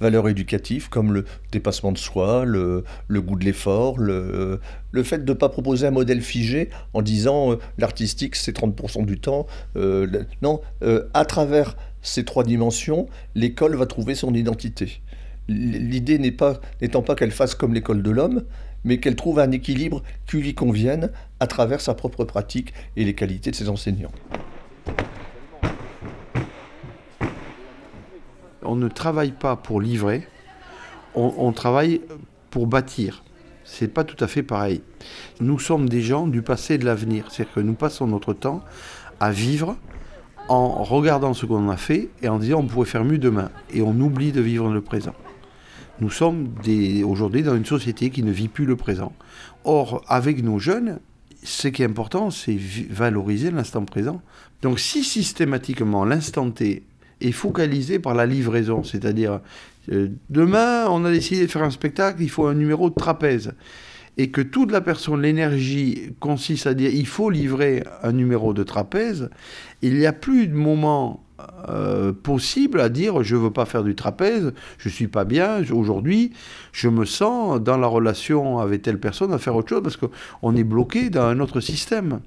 valeurs, 0.00 0.28
éducatives 0.28 0.88
comme 0.88 1.12
le 1.12 1.24
dépassement 1.50 1.92
de 1.92 1.98
soi, 1.98 2.44
le, 2.44 2.84
goût 3.10 3.36
de 3.36 3.44
l'effort, 3.44 3.98
le, 3.98 4.60
fait 5.02 5.24
de 5.24 5.32
ne 5.32 5.36
pas 5.36 5.48
proposer 5.48 5.86
un 5.86 5.90
modèle 5.90 6.22
figé 6.22 6.70
en 6.94 7.02
disant 7.02 7.52
euh, 7.52 7.56
l'artistique 7.78 8.36
c'est 8.36 8.56
30% 8.56 9.04
du 9.04 9.18
temps. 9.18 9.46
Euh, 9.76 10.24
non, 10.42 10.60
euh, 10.82 11.08
à 11.12 11.24
travers 11.24 11.76
ces 12.02 12.24
trois 12.24 12.44
dimensions, 12.44 13.08
l'école 13.34 13.76
va 13.76 13.86
trouver 13.86 14.14
son 14.14 14.34
identité. 14.34 15.02
L'idée 15.48 16.18
n'étant 16.18 17.02
pas 17.02 17.14
qu'elle 17.14 17.32
fasse 17.32 17.54
comme 17.54 17.74
l'école 17.74 18.02
de 18.02 18.10
l'homme, 18.10 18.44
mais 18.84 18.98
qu'elle 18.98 19.16
trouve 19.16 19.38
un 19.38 19.50
équilibre 19.50 20.02
qui 20.26 20.38
lui 20.38 20.54
convienne 20.54 21.10
à 21.40 21.46
travers 21.46 21.80
sa 21.80 21.94
propre 21.94 22.24
pratique 22.24 22.72
et 22.96 23.04
les 23.04 23.14
qualités 23.14 23.50
de 23.50 23.56
ses 23.56 23.68
enseignants. 23.68 24.12
On 28.62 28.76
ne 28.76 28.88
travaille 28.88 29.32
pas 29.32 29.56
pour 29.56 29.80
livrer, 29.80 30.26
on, 31.14 31.52
travaille 31.52 32.00
pour 32.50 32.66
bâtir. 32.66 33.24
C'est 33.64 33.88
pas 33.88 34.04
tout 34.04 34.22
à 34.22 34.28
fait 34.28 34.42
pareil. 34.42 34.82
Nous 35.40 35.58
sommes 35.58 35.88
des 35.88 36.00
gens 36.00 36.26
du 36.26 36.42
passé 36.42 36.74
et 36.74 36.78
de 36.78 36.84
l'avenir. 36.84 37.26
C'est-à-dire 37.28 37.54
que 37.54 37.60
nous 37.60 37.74
passons 37.74 38.06
notre 38.06 38.32
temps 38.32 38.62
à 39.20 39.30
vivre 39.30 39.76
en 40.48 40.82
regardant 40.82 41.34
ce 41.34 41.46
qu'on 41.46 41.68
a 41.68 41.76
fait 41.76 42.08
et 42.22 42.28
en 42.28 42.38
disant 42.38 42.60
on 42.60 42.66
pourrait 42.66 42.86
faire 42.86 43.04
mieux 43.04 43.18
demain. 43.18 43.50
Et 43.74 43.82
on 43.82 43.98
oublie 44.00 44.32
de 44.32 44.40
vivre 44.40 44.70
le 44.70 44.80
présent. 44.80 45.14
Nous 46.02 46.10
sommes 46.10 46.48
aujourd'hui 47.04 47.44
dans 47.44 47.54
une 47.54 47.64
société 47.64 48.10
qui 48.10 48.24
ne 48.24 48.32
vit 48.32 48.48
plus 48.48 48.64
le 48.64 48.74
présent. 48.74 49.12
Or, 49.62 50.04
avec 50.08 50.42
nos 50.42 50.58
jeunes, 50.58 50.98
ce 51.44 51.68
qui 51.68 51.82
est 51.82 51.84
important, 51.84 52.32
c'est 52.32 52.58
valoriser 52.90 53.52
l'instant 53.52 53.84
présent. 53.84 54.20
Donc 54.62 54.80
si 54.80 55.04
systématiquement 55.04 56.04
l'instant 56.04 56.50
T 56.50 56.82
est 57.20 57.30
focalisé 57.30 58.00
par 58.00 58.14
la 58.14 58.26
livraison, 58.26 58.82
c'est-à-dire 58.82 59.42
euh, 59.92 60.08
demain 60.28 60.86
on 60.88 61.04
a 61.04 61.12
décidé 61.12 61.46
de 61.46 61.50
faire 61.52 61.62
un 61.62 61.70
spectacle, 61.70 62.20
il 62.20 62.30
faut 62.30 62.46
un 62.46 62.54
numéro 62.54 62.90
de 62.90 62.96
trapèze, 62.96 63.52
et 64.16 64.32
que 64.32 64.40
toute 64.40 64.72
la 64.72 64.80
personne, 64.80 65.22
l'énergie 65.22 66.14
consiste 66.18 66.66
à 66.66 66.74
dire 66.74 66.90
il 66.92 67.06
faut 67.06 67.30
livrer 67.30 67.84
un 68.02 68.10
numéro 68.10 68.54
de 68.54 68.64
trapèze, 68.64 69.30
il 69.82 69.96
n'y 69.96 70.06
a 70.06 70.12
plus 70.12 70.48
de 70.48 70.54
moment 70.54 71.22
euh, 71.68 72.12
possible 72.12 72.80
à 72.80 72.88
dire 72.88 73.22
je 73.22 73.36
veux 73.36 73.50
pas 73.50 73.64
faire 73.64 73.84
du 73.84 73.94
trapèze, 73.94 74.52
je 74.78 74.88
suis 74.88 75.06
pas 75.06 75.24
bien 75.24 75.62
aujourd'hui, 75.72 76.32
je 76.72 76.88
me 76.88 77.04
sens 77.04 77.60
dans 77.60 77.76
la 77.76 77.86
relation 77.86 78.58
avec 78.58 78.82
telle 78.82 78.98
personne 78.98 79.32
à 79.32 79.38
faire 79.38 79.54
autre 79.54 79.68
chose 79.68 79.82
parce 79.82 79.96
qu'on 79.96 80.56
est 80.56 80.64
bloqué 80.64 81.10
dans 81.10 81.22
un 81.22 81.40
autre 81.40 81.60
système. 81.60 82.20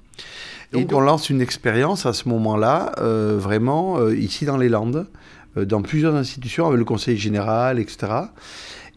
Et 0.73 0.87
on 0.91 0.99
lance 0.99 1.29
une 1.29 1.41
expérience 1.41 2.05
à 2.05 2.13
ce 2.13 2.27
moment-là, 2.29 2.93
euh, 2.99 3.37
vraiment 3.37 3.99
euh, 3.99 4.15
ici 4.15 4.45
dans 4.45 4.57
les 4.57 4.69
Landes, 4.69 5.07
dans 5.55 5.81
plusieurs 5.81 6.15
institutions, 6.15 6.67
avec 6.67 6.79
le 6.79 6.85
Conseil 6.85 7.17
général, 7.17 7.79
etc. 7.79 8.07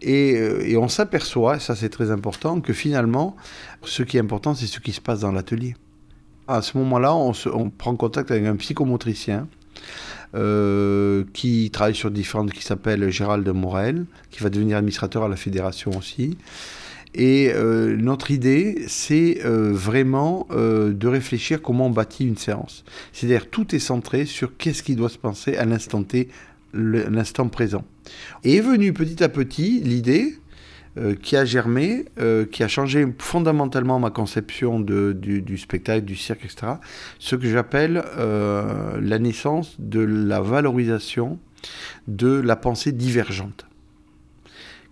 Et, 0.02 0.30
et 0.32 0.76
on 0.76 0.88
s'aperçoit, 0.88 1.56
et 1.56 1.60
ça 1.60 1.76
c'est 1.76 1.88
très 1.88 2.10
important, 2.10 2.60
que 2.60 2.72
finalement, 2.72 3.36
ce 3.82 4.02
qui 4.02 4.16
est 4.16 4.20
important, 4.20 4.54
c'est 4.54 4.66
ce 4.66 4.80
qui 4.80 4.92
se 4.92 5.00
passe 5.00 5.20
dans 5.20 5.30
l'atelier. 5.30 5.76
À 6.48 6.62
ce 6.62 6.76
moment-là, 6.78 7.14
on, 7.14 7.32
on, 7.52 7.70
prend 7.70 7.94
contact 7.94 8.32
avec 8.32 8.44
un 8.44 8.56
psychomotricien 8.56 9.46
euh, 10.34 11.24
qui 11.32 11.70
travaille 11.70 11.94
sur 11.94 12.10
différentes, 12.10 12.52
qui 12.52 12.62
s'appelle 12.62 13.08
Gérald 13.10 13.48
Morel, 13.48 14.04
qui 14.30 14.42
va 14.42 14.50
devenir 14.50 14.76
administrateur 14.76 15.24
à 15.24 15.28
la 15.28 15.36
fédération 15.36 15.90
aussi. 15.96 16.36
Et 17.14 17.50
euh, 17.54 17.96
notre 17.96 18.30
idée, 18.30 18.84
c'est 18.88 19.40
euh, 19.46 19.72
vraiment 19.72 20.46
de 20.50 21.06
réfléchir 21.06 21.62
comment 21.62 21.86
on 21.86 21.90
bâtit 21.90 22.26
une 22.26 22.36
séance. 22.36 22.84
C'est-à-dire 23.12 23.48
tout 23.48 23.74
est 23.74 23.78
centré 23.78 24.26
sur 24.26 24.56
qu'est-ce 24.56 24.82
qui 24.82 24.96
doit 24.96 25.08
se 25.08 25.18
penser 25.18 25.56
à 25.56 25.64
l'instant 25.64 26.02
T, 26.02 26.28
l'instant 26.74 27.48
présent. 27.48 27.84
Et 28.44 28.56
est 28.56 28.60
venue 28.60 28.92
petit 28.92 29.24
à 29.24 29.28
petit 29.28 29.80
l'idée 29.80 30.38
euh, 30.98 31.14
qui 31.14 31.36
a 31.36 31.44
germé, 31.44 32.06
euh, 32.18 32.44
qui 32.44 32.62
a 32.62 32.68
changé 32.68 33.06
fondamentalement 33.18 33.98
ma 34.00 34.10
conception 34.10 34.80
de, 34.80 35.12
du, 35.12 35.58
spectacle, 35.58 36.04
du 36.04 36.16
cirque, 36.16 36.44
etc. 36.44 36.72
Ce 37.18 37.36
que 37.36 37.48
j'appelle 37.48 38.02
euh, 38.16 38.98
la 39.00 39.18
naissance 39.18 39.76
de 39.78 40.00
la 40.00 40.40
valorisation 40.40 41.38
de 42.08 42.40
la 42.40 42.56
pensée 42.56 42.92
divergente. 42.92 43.66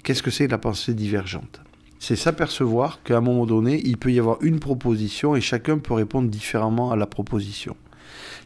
Qu'est-ce 0.04 0.22
que 0.22 0.30
c'est 0.30 0.46
la 0.46 0.58
pensée 0.58 0.94
divergente? 0.94 1.60
C'est 1.98 2.16
s'apercevoir 2.16 3.02
qu'à 3.02 3.16
un 3.16 3.20
moment 3.20 3.46
donné, 3.46 3.80
il 3.84 3.96
peut 3.96 4.12
y 4.12 4.20
avoir 4.20 4.38
une 4.42 4.60
proposition 4.60 5.34
et 5.34 5.40
chacun 5.40 5.78
peut 5.78 5.94
répondre 5.94 6.28
différemment 6.28 6.92
à 6.92 6.96
la 6.96 7.06
proposition. 7.06 7.76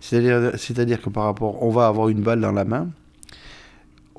C'est-à-dire 0.00 1.02
que 1.02 1.10
par 1.10 1.24
rapport, 1.24 1.62
on 1.62 1.70
va 1.70 1.88
avoir 1.88 2.08
une 2.08 2.22
balle 2.22 2.40
dans 2.40 2.52
la 2.52 2.64
main, 2.64 2.88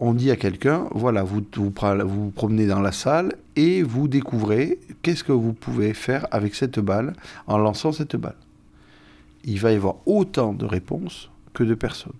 on 0.03 0.15
dit 0.15 0.31
à 0.31 0.35
quelqu'un, 0.35 0.87
voilà, 0.91 1.21
vous, 1.21 1.43
vous 1.53 2.31
promenez 2.31 2.65
dans 2.65 2.79
la 2.81 2.91
salle 2.91 3.35
et 3.55 3.83
vous 3.83 4.07
découvrez 4.07 4.79
qu'est-ce 5.03 5.23
que 5.23 5.31
vous 5.31 5.53
pouvez 5.53 5.93
faire 5.93 6.25
avec 6.31 6.55
cette 6.55 6.79
balle 6.79 7.13
en 7.45 7.59
lançant 7.59 7.91
cette 7.91 8.15
balle. 8.15 8.35
Il 9.45 9.59
va 9.59 9.71
y 9.71 9.75
avoir 9.75 9.97
autant 10.07 10.53
de 10.53 10.65
réponses 10.65 11.29
que 11.53 11.63
de 11.63 11.75
personnes. 11.75 12.11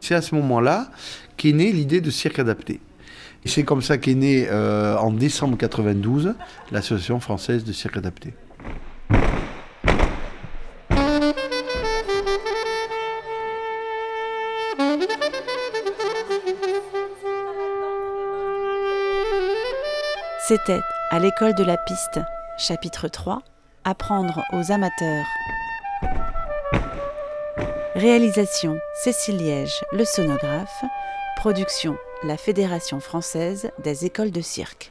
C'est 0.00 0.14
à 0.14 0.22
ce 0.22 0.36
moment-là 0.36 0.92
qu'est 1.36 1.52
née 1.52 1.72
l'idée 1.72 2.00
de 2.00 2.10
cirque 2.10 2.38
adapté. 2.38 2.78
Et 3.44 3.48
c'est 3.48 3.64
comme 3.64 3.82
ça 3.82 3.98
qu'est 3.98 4.14
née 4.14 4.46
euh, 4.48 4.96
en 4.96 5.10
décembre 5.10 5.58
92 5.58 6.34
l'Association 6.70 7.18
française 7.18 7.64
de 7.64 7.72
cirque 7.72 7.96
adapté. 7.96 8.32
C'était 20.50 20.80
à 21.12 21.20
l'école 21.20 21.54
de 21.54 21.62
la 21.62 21.76
piste, 21.76 22.18
chapitre 22.58 23.06
3, 23.06 23.40
Apprendre 23.84 24.42
aux 24.52 24.72
amateurs. 24.72 25.24
Réalisation 27.94 28.76
Cécile 29.04 29.36
Liège, 29.36 29.84
le 29.92 30.04
sonographe. 30.04 30.82
Production 31.36 31.96
La 32.24 32.36
Fédération 32.36 32.98
française 32.98 33.70
des 33.78 34.06
écoles 34.06 34.32
de 34.32 34.40
cirque. 34.40 34.90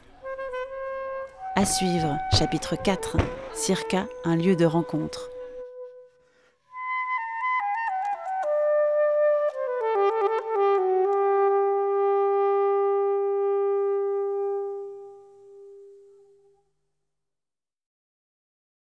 À 1.58 1.66
suivre, 1.66 2.18
chapitre 2.32 2.78
4, 2.82 3.18
Circa, 3.54 4.08
un 4.24 4.38
lieu 4.38 4.56
de 4.56 4.64
rencontre. 4.64 5.30